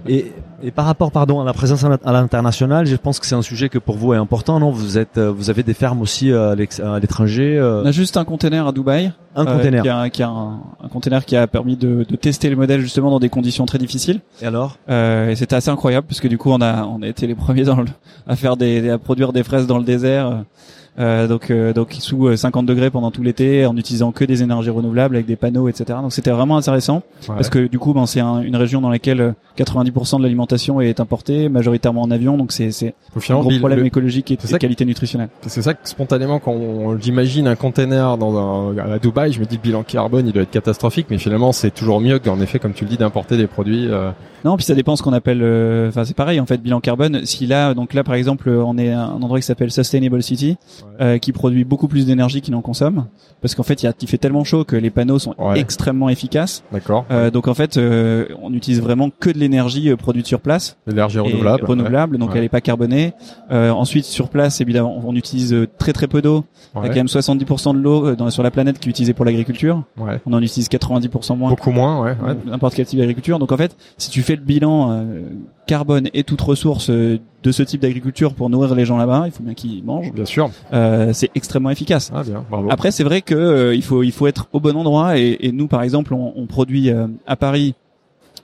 Et, 0.08 0.32
et 0.64 0.72
par 0.72 0.86
rapport, 0.86 1.12
pardon, 1.12 1.42
à 1.42 1.44
la 1.44 1.54
présence 1.54 1.84
à 1.84 1.90
l'in- 1.90 2.00
à 2.06 2.12
l'international, 2.12 2.86
je 2.86 2.96
pense 2.96 3.20
que 3.20 3.26
c'est 3.26 3.36
un 3.36 3.42
sujet 3.42 3.70
que 3.70 3.78
pour 3.78 3.98
vous 3.98 4.14
est 4.14 4.18
important, 4.18 4.60
non? 4.60 4.72
Vous 4.72 4.98
êtes, 4.98 5.18
euh, 5.18 5.32
vous 5.32 5.50
avez 5.50 5.62
des 5.64 5.74
fermes 5.74 6.02
aussi 6.02 6.32
euh, 6.32 6.52
à 6.54 7.00
l'étranger, 7.00 7.58
euh, 7.58 7.84
On 7.84 7.86
a 7.86 7.92
juste 7.92 8.16
un 8.18 8.24
container 8.26 8.66
à 8.68 8.72
Dubaï. 8.72 9.12
un 9.36 9.46
euh, 9.46 9.56
container. 9.58 9.84
qui 9.84 9.90
a, 9.90 10.10
qui 10.10 10.24
a 10.24 10.30
un, 10.30 10.60
un 10.84 10.88
container 10.88 11.26
qui 11.26 11.36
a 11.36 11.48
permis 11.48 11.76
de, 11.76 12.06
de 12.08 12.16
tester 12.16 12.50
le 12.50 12.56
modèle 12.56 12.80
justement 12.82 13.10
dans 13.12 13.20
des 13.20 13.30
conditions 13.30 13.66
très 13.66 13.78
difficiles. 13.78 14.22
Et 14.42 14.46
alors? 14.46 14.78
Euh, 14.90 15.30
et 15.30 15.36
c'était 15.36 15.56
assez 15.56 15.70
incroyable 15.70 16.08
parce 16.08 16.22
que 16.22 16.28
du 16.30 16.38
coup 16.38 16.52
on 16.52 16.62
a 16.62 16.86
on 16.86 17.02
a 17.02 17.08
été 17.08 17.28
les 17.28 17.36
premiers 17.36 17.64
dans 17.64 17.78
le, 17.78 17.86
à 18.28 18.36
faire 18.36 18.56
des 18.58 18.90
à 18.90 18.98
produire 18.98 19.34
des 19.34 19.44
fraises 19.44 19.68
dans 19.68 19.78
le 19.78 19.84
désert. 19.84 20.44
Euh, 21.00 21.28
donc 21.28 21.50
euh, 21.50 21.72
donc 21.72 21.96
sous 22.00 22.28
euh, 22.28 22.36
50 22.36 22.66
degrés 22.66 22.90
pendant 22.90 23.10
tout 23.10 23.24
l'été 23.24 23.66
en 23.66 23.78
utilisant 23.78 24.12
que 24.12 24.26
des 24.26 24.44
énergies 24.44 24.70
renouvelables 24.70 25.16
avec 25.16 25.26
des 25.28 25.38
panneaux 25.38 25.70
etc. 25.70 25.98
Donc 26.02 26.12
c'était 26.12 26.32
vraiment 26.32 26.58
intéressant 26.58 27.04
Ouais. 27.30 27.36
parce 27.36 27.50
que 27.50 27.68
du 27.68 27.80
coup 27.80 27.94
ben 27.94 28.06
c'est 28.06 28.20
un- 28.20 28.42
une 28.42 28.56
région 28.58 28.82
dans 28.82 28.90
laquelle 28.90 29.22
euh, 29.22 29.32
90% 29.58 30.18
de 30.18 30.24
l'alimentation 30.24 30.82
est 30.82 31.00
importée 31.00 31.48
majoritairement 31.48 32.02
en 32.02 32.12
avion 32.12 32.38
donc 32.38 32.52
c'est 32.52 32.72
c'est 32.72 32.94
un 33.30 33.40
gros 33.40 33.50
problème 33.60 33.80
le- 33.80 33.86
écologique 33.86 34.32
et 34.32 34.36
de 34.36 34.58
qualité 34.58 34.84
nutritionnelle. 34.86 35.30
C'est 35.48 35.62
ça 35.62 35.74
que 35.74 35.88
spontanément, 35.88 36.40
quand 36.40 36.52
on, 36.54 36.98
j'imagine 37.00 37.48
un 37.48 37.56
container 37.56 38.18
dans 38.18 38.38
un, 38.38 38.78
à 38.78 39.00
Dubaï, 39.00 39.32
je 39.32 39.40
me 39.40 39.46
dis 39.46 39.56
le 39.56 39.62
bilan 39.62 39.84
carbone, 39.84 40.28
il 40.28 40.34
doit 40.34 40.44
être 40.44 40.52
catastrophique, 40.52 41.08
mais 41.10 41.18
finalement, 41.18 41.52
c'est 41.52 41.72
toujours 41.72 42.02
mieux 42.02 42.20
qu'en 42.20 42.40
effet, 42.42 42.60
comme 42.60 42.74
tu 42.74 42.84
le 42.84 42.90
dis, 42.90 42.98
d'importer 42.98 43.38
des 43.38 43.48
produits. 43.48 43.88
euh, 43.90 44.12
Non, 44.46 44.56
puis 44.58 44.66
ça 44.66 44.76
dépend 44.76 44.96
ce 44.96 45.04
qu'on 45.04 45.14
appelle. 45.14 45.42
euh, 45.42 45.88
Enfin, 45.90 46.04
c'est 46.06 46.16
pareil 46.16 46.40
en 46.40 46.46
fait, 46.46 46.58
bilan 46.62 46.80
carbone. 46.82 47.22
Si 47.26 47.48
là, 47.48 47.74
donc 47.74 47.94
là, 47.94 48.04
par 48.04 48.16
exemple, 48.16 48.50
on 48.50 48.78
est 48.78 48.92
à 48.92 49.06
un 49.06 49.22
endroit 49.22 49.40
qui 49.40 49.46
s'appelle 49.46 49.72
Sustainable 49.72 50.22
City, 50.24 50.58
euh, 51.02 51.18
qui 51.18 51.32
produit 51.32 51.64
beaucoup 51.64 51.88
plus 51.88 52.06
d'énergie 52.06 52.42
qu'il 52.42 52.54
n'en 52.54 52.62
consomme, 52.62 53.06
parce 53.42 53.56
qu'en 53.56 53.64
fait, 53.64 53.82
il, 53.84 53.86
y 53.86 53.90
a, 53.90 53.94
il 54.02 54.08
fait 54.08 54.18
tellement 54.18 54.44
chaud 54.44 54.64
que 54.64 54.76
les 54.76 54.90
panneaux 54.90 55.20
sont 55.20 55.34
Ouais. 55.38 55.60
extrêmement 55.60 56.10
efficaces. 56.10 56.64
D'accord. 56.72 57.06
Euh, 57.12 57.32
donc 57.32 57.48
en 57.48 57.54
fait, 57.54 57.78
euh, 57.78 58.26
on 58.42 58.54
utilise 58.54 58.82
vraiment 58.82 59.10
que 59.20 59.30
de 59.30 59.38
l'énergie 59.40 59.90
euh, 59.90 59.96
produite 59.96 60.28
sur 60.28 60.40
place, 60.42 60.78
L'énergie 60.88 61.20
renouvelable. 61.20 61.66
renouvelable, 61.66 62.18
donc 62.18 62.32
Ouais. 62.32 62.38
elle 62.40 62.44
est 62.44 62.50
pas 62.50 62.62
carbonée. 62.62 63.14
Euh, 63.52 63.72
ensuite, 63.72 64.06
sur 64.06 64.30
place, 64.30 64.60
évidemment, 64.62 65.00
on 65.06 65.16
utilise 65.16 65.54
euh, 65.54 65.68
très 65.78 65.94
très 65.94 66.08
peu 66.08 66.22
d'eau. 66.22 66.46
Il 66.76 66.82
y 66.84 66.86
a 66.86 66.90
quand 66.90 66.96
même 66.96 67.08
70% 67.08 67.74
de 67.74 67.80
l'eau 67.80 68.16
dans- 68.16 68.30
sur 68.30 68.44
la 68.44 68.52
planète 68.52 68.80
qui 68.80 68.90
est 68.90 68.92
utilisée 68.92 69.14
pour 69.14 69.26
l'agriculture. 69.26 69.84
Ouais. 69.98 70.20
On 70.26 70.34
en 70.34 70.42
utilise 70.42 70.68
90% 70.70 71.36
moins 71.36 71.50
Beaucoup 71.50 71.72
moins, 71.72 72.02
ouais. 72.02 72.12
ouais. 72.22 72.36
n'importe 72.46 72.76
quel 72.76 72.86
type 72.86 73.00
d'agriculture. 73.00 73.40
Donc 73.40 73.52
en 73.52 73.58
fait, 73.58 73.76
si 73.98 74.10
tu 74.10 74.22
fais 74.22 74.36
le 74.36 74.42
bilan 74.42 74.92
euh, 74.92 75.22
carbone 75.70 76.10
et 76.14 76.24
toute 76.24 76.42
ressource 76.42 76.90
euh, 76.90 77.20
de 77.44 77.52
ce 77.52 77.64
type 77.64 77.82
d'agriculture 77.82 78.34
pour 78.34 78.50
nourrir 78.50 78.74
les 78.76 78.86
gens 78.86 78.98
là-bas, 78.98 79.24
il 79.28 79.32
faut 79.32 79.44
bien 79.44 79.54
qu'ils 79.54 79.84
mangent. 79.84 80.12
Bien 80.12 80.26
sûr. 80.26 80.50
Euh, 80.74 81.14
c'est 81.14 81.30
extrêmement 81.36 81.70
efficace. 81.70 82.12
Ah 82.14 82.24
bien, 82.24 82.44
bravo. 82.50 82.68
Après, 82.72 82.92
c'est 82.92 83.04
vrai 83.04 83.22
que 83.22 83.36
euh, 83.36 83.76
il 83.76 83.84
faut 83.84 84.02
il 84.04 84.12
faut 84.12 84.28
être 84.28 84.48
au 84.52 84.60
bon 84.60 84.76
endroit 84.76 85.18
et, 85.20 85.38
et 85.42 85.52
nous, 85.52 85.68
par 85.68 85.84
exemple, 85.84 86.14
on, 86.14 86.34
on 86.36 86.46
produit 86.48 86.90
euh, 86.90 87.08
à 87.28 87.36
Paris. 87.36 87.76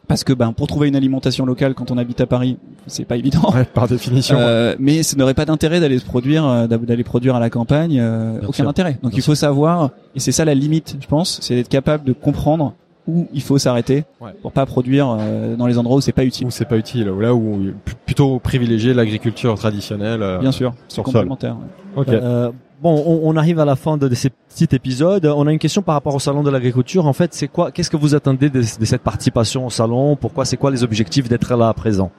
Parce 0.08 0.24
que 0.24 0.34
ben 0.34 0.54
pour 0.54 0.68
trouver 0.68 0.88
une 0.88 0.96
alimentation 0.96 1.48
locale 1.48 1.74
quand 1.74 1.90
on 1.90 1.98
habite 1.98 2.22
à 2.22 2.28
Paris, 2.28 2.58
c'est 2.86 3.06
pas 3.06 3.18
évident. 3.18 3.50
Ouais, 3.56 3.66
par 3.66 3.88
définition. 3.88 4.38
Euh, 4.40 4.76
mais 4.78 5.02
ça 5.02 5.18
n'aurait 5.18 5.34
pas 5.34 5.46
d'intérêt 5.46 5.80
d'aller 5.80 5.98
se 5.98 6.06
produire, 6.06 6.68
d'aller 6.68 7.04
produire 7.04 7.36
à 7.36 7.40
la 7.40 7.50
campagne, 7.50 7.98
euh, 8.00 8.38
aucun 8.44 8.54
sûr. 8.64 8.70
intérêt. 8.70 9.00
Donc 9.02 9.14
Bien 9.14 9.20
il 9.20 9.24
faut 9.24 9.34
savoir, 9.34 9.90
et 10.16 10.20
c'est 10.20 10.32
ça 10.32 10.46
la 10.46 10.54
limite, 10.54 10.98
je 11.02 11.08
pense, 11.08 11.40
c'est 11.42 11.56
d'être 11.56 11.70
capable 11.70 12.04
de 12.04 12.14
comprendre 12.14 12.74
où 13.08 13.28
il 13.34 13.42
faut 13.42 13.58
s'arrêter 13.58 14.04
Ouais. 14.22 14.32
pour 14.42 14.52
pas 14.52 14.66
produire 14.66 15.16
euh, 15.20 15.56
dans 15.56 15.68
les 15.68 15.78
endroits 15.78 15.98
où 15.98 16.02
c'est 16.02 16.12
pas 16.12 16.26
utile. 16.26 16.48
Où 16.48 16.52
c'est 16.52 16.66
pas 16.66 16.78
utile, 16.78 17.10
ou 17.10 17.20
là 17.20 17.34
où 17.34 17.72
p- 17.86 17.92
plutôt 18.06 18.40
privilégier 18.40 18.94
l'agriculture 18.94 19.56
traditionnelle. 19.56 20.22
euh, 20.24 20.40
Bien 20.40 20.52
sûr, 20.52 20.74
sur 20.88 21.04
sol. 21.06 21.14
complémentaire. 21.14 21.56
ouais. 21.56 22.02
Ok. 22.02 22.10
Euh, 22.10 22.52
bon, 22.82 23.04
on, 23.06 23.22
on 23.30 23.36
arrive 23.38 23.60
à 23.60 23.66
la 23.66 23.76
fin 23.76 23.98
de, 23.98 24.08
de 24.08 24.16
ces 24.16 24.30
petits 24.30 24.68
épisodes. 24.76 25.26
On 25.26 25.46
a 25.48 25.52
une 25.52 25.60
question 25.60 25.82
par 25.82 25.94
rapport 25.96 26.16
au 26.16 26.20
salon 26.20 26.44
de 26.44 26.50
l'agriculture. 26.50 27.06
En 27.06 27.14
fait, 27.14 27.34
c'est 27.34 27.48
quoi 27.48 27.72
Qu'est-ce 27.72 27.90
que 27.90 27.98
vous 27.98 28.16
attendez 28.16 28.50
de, 28.50 28.60
de 28.60 28.86
cette 28.86 29.02
participation 29.02 29.66
au 29.66 29.70
salon? 29.70 30.16
Pourquoi 30.16 30.44
C'est 30.46 30.58
quoi 30.58 30.72
les 30.72 30.84
objectifs 30.84 31.30
d'être 31.30 31.56
là 31.56 31.70
à 31.70 31.74
présent? 31.74 32.12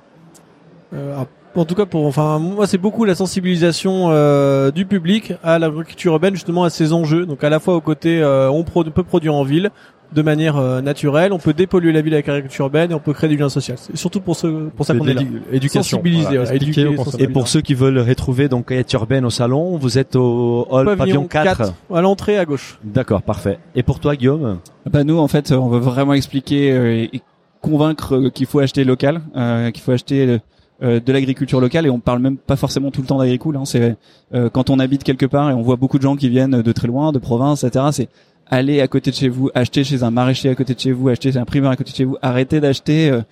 Euh, 0.94 1.16
en 1.56 1.64
tout 1.64 1.74
cas, 1.74 1.86
pour 1.86 2.04
enfin 2.06 2.38
moi, 2.38 2.66
c'est 2.66 2.76
beaucoup 2.78 3.04
la 3.06 3.14
sensibilisation 3.14 4.08
euh, 4.10 4.70
du 4.70 4.84
public 4.84 5.32
à 5.42 5.58
l'agriculture 5.58 6.12
urbaine, 6.12 6.34
justement 6.34 6.64
à 6.64 6.70
ces 6.70 6.92
enjeux. 6.92 7.24
Donc 7.24 7.42
à 7.44 7.48
la 7.50 7.60
fois 7.60 7.74
au 7.76 7.80
côté, 7.80 8.20
euh, 8.22 8.50
on 8.50 8.62
pro- 8.62 8.84
peut 8.84 9.02
produire 9.02 9.34
en 9.34 9.42
ville 9.42 9.70
de 10.16 10.22
manière 10.22 10.56
euh, 10.56 10.80
naturelle, 10.80 11.32
on 11.34 11.38
peut 11.38 11.52
dépolluer 11.52 11.92
la 11.92 12.00
ville 12.00 12.14
avec 12.14 12.26
l'agriculture 12.26 12.64
urbaine 12.64 12.90
et 12.90 12.94
on 12.94 12.98
peut 13.00 13.12
créer 13.12 13.28
du 13.28 13.36
lien 13.36 13.50
social. 13.50 13.76
C'est 13.78 13.96
surtout 13.96 14.20
pour 14.20 14.34
ce 14.34 14.46
pour 14.70 14.86
ça 14.86 14.94
qu'on 14.94 15.06
est 15.06 15.12
là. 15.12 15.20
Éducation. 15.52 15.98
Sensibiliser, 15.98 16.38
voilà, 16.38 16.54
éduquer. 16.54 16.88
Et 17.18 17.28
pour 17.28 17.48
ceux 17.48 17.60
qui 17.60 17.74
veulent 17.74 17.98
retrouver 17.98 18.48
donc 18.48 18.72
Hayat 18.72 18.84
Urbaine 18.94 19.26
au 19.26 19.30
salon, 19.30 19.76
vous 19.76 19.98
êtes 19.98 20.16
au 20.16 20.66
hall 20.70 20.96
pavillon, 20.96 21.26
4. 21.26 21.74
à 21.94 22.00
l'entrée 22.00 22.38
à 22.38 22.46
gauche. 22.46 22.78
D'accord, 22.82 23.22
parfait. 23.22 23.58
Et 23.74 23.82
pour 23.82 24.00
toi, 24.00 24.16
Guillaume? 24.16 24.58
Bah 24.90 25.04
nous, 25.04 25.18
en 25.18 25.28
fait, 25.28 25.52
on 25.52 25.68
veut 25.68 25.80
vraiment 25.80 26.14
expliquer 26.14 26.72
euh, 26.72 26.94
et, 26.94 27.16
et 27.16 27.22
convaincre 27.60 28.16
euh, 28.16 28.30
qu'il 28.30 28.46
faut 28.46 28.60
acheter 28.60 28.84
local, 28.84 29.20
euh, 29.36 29.70
qu'il 29.70 29.82
faut 29.82 29.92
acheter 29.92 30.38
euh, 30.82 31.00
de 31.00 31.12
l'agriculture 31.12 31.60
locale. 31.60 31.86
Et 31.86 31.90
on 31.90 32.00
parle 32.00 32.20
même 32.20 32.38
pas 32.38 32.56
forcément 32.56 32.90
tout 32.90 33.02
le 33.02 33.06
temps 33.06 33.18
d'agriculture. 33.18 33.60
Hein, 33.60 33.64
c'est 33.66 33.96
euh, 34.34 34.48
quand 34.48 34.70
on 34.70 34.78
habite 34.78 35.04
quelque 35.04 35.26
part 35.26 35.50
et 35.50 35.52
on 35.52 35.62
voit 35.62 35.76
beaucoup 35.76 35.98
de 35.98 36.02
gens 36.02 36.16
qui 36.16 36.30
viennent 36.30 36.62
de 36.62 36.72
très 36.72 36.86
loin, 36.86 37.12
de 37.12 37.18
province, 37.18 37.64
etc. 37.64 37.86
C'est 37.92 38.08
allez 38.48 38.80
à 38.80 38.88
côté 38.88 39.10
de 39.10 39.16
chez 39.16 39.28
vous, 39.28 39.50
achetez 39.54 39.84
chez 39.84 40.02
un 40.02 40.10
maraîcher 40.10 40.48
à 40.48 40.54
côté 40.54 40.74
de 40.74 40.80
chez 40.80 40.92
vous, 40.92 41.08
achetez 41.08 41.32
chez 41.32 41.38
un 41.38 41.44
primeur 41.44 41.70
à 41.70 41.76
côté 41.76 41.90
de 41.92 41.96
chez 41.96 42.04
vous. 42.04 42.16
Arrêtez 42.22 42.60
d'acheter 42.60 43.10
euh, 43.10 43.22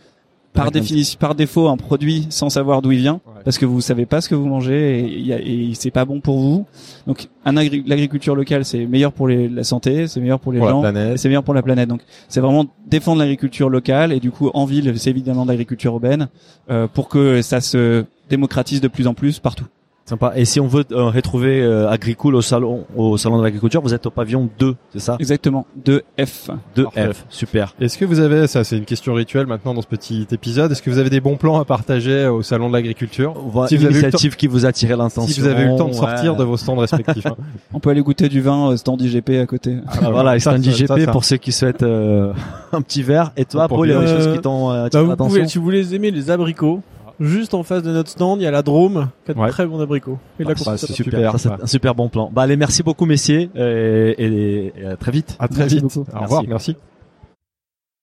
par 0.53 0.70
définition, 0.70 1.18
par 1.18 1.35
défaut, 1.35 1.66
un 1.68 1.77
produit 1.77 2.29
sans 2.31 2.48
savoir 2.48 2.81
d'où 2.81 2.92
il 2.92 2.98
vient, 3.00 3.14
Ouais. 3.27 3.42
parce 3.44 3.59
que 3.59 3.66
vous 3.66 3.81
savez 3.81 4.07
pas 4.07 4.20
ce 4.20 4.29
que 4.29 4.37
vous 4.37 4.46
mangez 4.46 5.27
et, 5.27 5.33
a- 5.33 5.40
et 5.40 5.70
c'est 5.74 5.90
pas 5.90 6.05
bon 6.05 6.20
pour 6.20 6.38
vous. 6.38 6.64
Donc, 7.09 7.27
un 7.44 7.57
agri- 7.57 7.83
l'agriculture 7.85 8.37
locale, 8.37 8.64
c'est 8.64 8.87
meilleur 8.87 9.12
pour 9.12 9.27
les- 9.27 9.48
la 9.48 9.64
santé, 9.64 10.07
c'est 10.07 10.20
meilleur 10.20 10.38
pour 10.38 10.53
les 10.53 10.61
Pour 10.61 10.68
gens, 10.68 10.85
et 10.94 11.16
c'est 11.16 11.27
meilleur 11.29 11.42
pour 11.42 11.55
la 11.55 11.62
planète. 11.62 11.88
Donc, 11.88 12.03
c'est 12.29 12.40
vraiment 12.40 12.66
défendre 12.87 13.18
l'agriculture 13.18 13.68
locale 13.68 14.12
et 14.12 14.20
du 14.20 14.31
coup, 14.31 14.50
en 14.55 14.64
ville, 14.64 14.96
c'est 14.96 15.11
évidemment 15.11 15.44
l'agriculture 15.44 15.92
urbaine 15.92 16.29
euh, 16.70 16.87
pour 16.87 17.09
que 17.09 17.42
ça 17.42 17.61
se 17.61 18.05
démocratise 18.31 18.81
de 18.81 18.87
plus 18.88 19.09
en 19.09 19.14
plus 19.14 19.40
partout. 19.40 19.66
Sympa. 20.07 20.33
Et 20.37 20.45
si 20.45 20.61
on 20.61 20.67
veut 20.67 20.85
euh, 20.93 21.05
retrouver 21.09 21.62
euh, 21.62 21.88
Agricool 21.88 22.35
au 22.35 22.43
salon, 22.43 22.85
au 22.95 23.17
salon 23.17 23.38
de 23.38 23.43
l'agriculture, 23.43 23.81
vous 23.81 23.95
êtes 23.95 24.05
au 24.05 24.11
pavillon 24.11 24.51
2, 24.59 24.77
c'est 24.93 24.99
ça? 24.99 25.17
Exactement. 25.19 25.67
2F. 25.83 26.51
2F. 26.77 26.83
Parfait. 26.85 27.11
Super. 27.31 27.75
Est-ce 27.81 27.97
que 27.97 28.05
vous 28.05 28.21
avez, 28.21 28.47
ça 28.47 28.64
c'est 28.64 28.77
une 28.77 28.85
question 28.85 29.14
rituelle 29.14 29.47
maintenant 29.47 29.73
dans 29.73 29.81
ce 29.81 29.87
petit 29.87 30.27
épisode, 30.31 30.71
est-ce 30.73 30.83
que 30.83 30.90
vous 30.90 30.99
avez 30.99 31.09
des 31.09 31.21
bons 31.23 31.37
plans 31.37 31.59
à 31.59 31.64
partager 31.64 32.27
au 32.27 32.43
salon 32.43 32.69
de 32.69 32.75
l'agriculture? 32.75 33.33
Voilà, 33.47 33.69
Si 33.69 33.77
vous 33.79 33.87
avez 33.87 33.95
eu 33.95 33.97
le 33.97 34.03
initiative 34.03 34.37
qui 34.37 34.47
vous 34.47 34.67
a 34.67 34.69
attiré 34.69 34.90
l'attention. 34.95 35.27
Si 35.27 35.40
vous 35.40 35.47
avez 35.47 35.62
eu 35.62 35.69
le 35.71 35.77
temps 35.77 35.88
de 35.88 35.95
sortir 35.95 36.33
ouais. 36.35 36.38
de 36.38 36.45
vos 36.45 36.59
stands 36.59 36.77
respectifs. 36.77 37.25
hein. 37.25 37.37
On 37.73 37.81
peut 37.81 37.88
aller 37.88 38.03
goûter 38.03 38.29
du 38.29 38.43
vin 38.43 38.73
euh, 38.73 38.77
stand 38.77 39.01
IGP 39.01 39.31
à 39.40 39.47
côté. 39.47 39.77
Ah, 39.88 40.11
voilà, 40.11 40.38
c'est 40.38 40.51
un 40.51 40.62
ça, 40.62 40.71
IGP 40.71 40.87
ça, 40.87 41.01
ça. 41.01 41.12
pour 41.12 41.25
ceux 41.25 41.38
qui 41.38 41.51
souhaitent 41.51 41.83
euh, 41.83 42.31
un 42.73 42.83
petit 42.83 43.03
verre. 43.03 43.33
Et 43.38 43.47
toi, 43.47 43.69
Pour 43.69 43.79
Paul, 43.79 43.88
il 43.88 43.93
y 43.93 43.95
a 43.95 44.01
des 44.01 44.05
bien. 44.05 44.17
choses 44.17 44.27
Euh, 44.29 44.35
qui 44.35 44.40
t'ont 44.43 44.71
euh, 44.71 44.75
Bah, 44.75 44.85
attiré 44.85 45.03
vous 45.05 45.11
l'attention? 45.11 45.49
si 45.49 45.57
vous 45.59 45.64
voulez 45.64 45.95
aimer 45.95 46.11
les 46.11 46.31
abricots, 46.31 46.83
juste 47.20 47.55
en 47.55 47.62
face 47.62 47.83
de 47.83 47.90
notre 47.92 48.11
stand, 48.11 48.40
il 48.40 48.44
y 48.44 48.46
a 48.46 48.50
la 48.50 48.62
Drôme, 48.62 49.09
qui 49.24 49.31
a 49.31 49.35
de 49.35 49.38
Ouais. 49.38 49.50
très 49.50 49.66
bons 49.66 49.81
abricots. 49.81 50.18
Et 50.38 50.44
la 50.44 50.50
Ah, 50.53 50.55
ça, 50.57 50.77
c'est 50.77 50.92
super. 50.92 51.33
Ça, 51.33 51.38
c'est 51.38 51.48
ouais. 51.50 51.57
un 51.62 51.66
super 51.66 51.94
bon 51.94 52.09
plan. 52.09 52.31
Bah, 52.33 52.42
allez, 52.42 52.57
merci 52.57 52.83
beaucoup, 52.83 53.07
messieurs, 53.07 53.50
et, 53.55 54.14
et- 54.18 54.72
et 54.81 54.85
à 54.87 54.96
très 54.96 55.12
vite. 55.12 55.37
À 55.38 55.48
très 55.48 55.61
Merci 55.61 55.74
vite. 55.77 55.85
beaucoup. 55.85 56.00
Au 56.00 56.05
Merci. 56.12 56.22
revoir, 56.24 56.42
merci. 56.48 56.77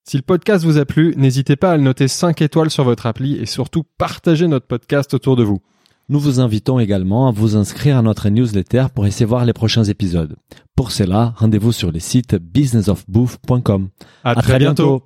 Si 0.07 0.17
le 0.17 0.23
podcast 0.23 0.65
vous 0.65 0.77
a 0.77 0.85
plu, 0.85 1.13
n'hésitez 1.17 1.55
pas 1.55 1.71
à 1.71 1.77
le 1.77 1.83
noter 1.83 2.07
5 2.07 2.41
étoiles 2.41 2.69
sur 2.71 2.83
votre 2.83 3.05
appli 3.05 3.35
et 3.37 3.45
surtout 3.45 3.83
partagez 3.97 4.47
notre 4.47 4.65
podcast 4.65 5.13
autour 5.13 5.35
de 5.35 5.43
vous. 5.43 5.59
Nous 6.09 6.19
vous 6.19 6.39
invitons 6.41 6.79
également 6.79 7.27
à 7.27 7.31
vous 7.31 7.55
inscrire 7.55 7.97
à 7.97 8.01
notre 8.01 8.27
newsletter 8.29 8.87
pour 8.93 9.05
essayer 9.05 9.25
voir 9.25 9.45
les 9.45 9.53
prochains 9.53 9.83
épisodes. 9.85 10.35
Pour 10.75 10.91
cela, 10.91 11.33
rendez-vous 11.37 11.71
sur 11.71 11.91
le 11.91 11.99
site 11.99 12.35
businessofbooth.com. 12.35 13.89
À, 14.23 14.31
À 14.31 14.35
très 14.41 14.57
bientôt. 14.59 15.03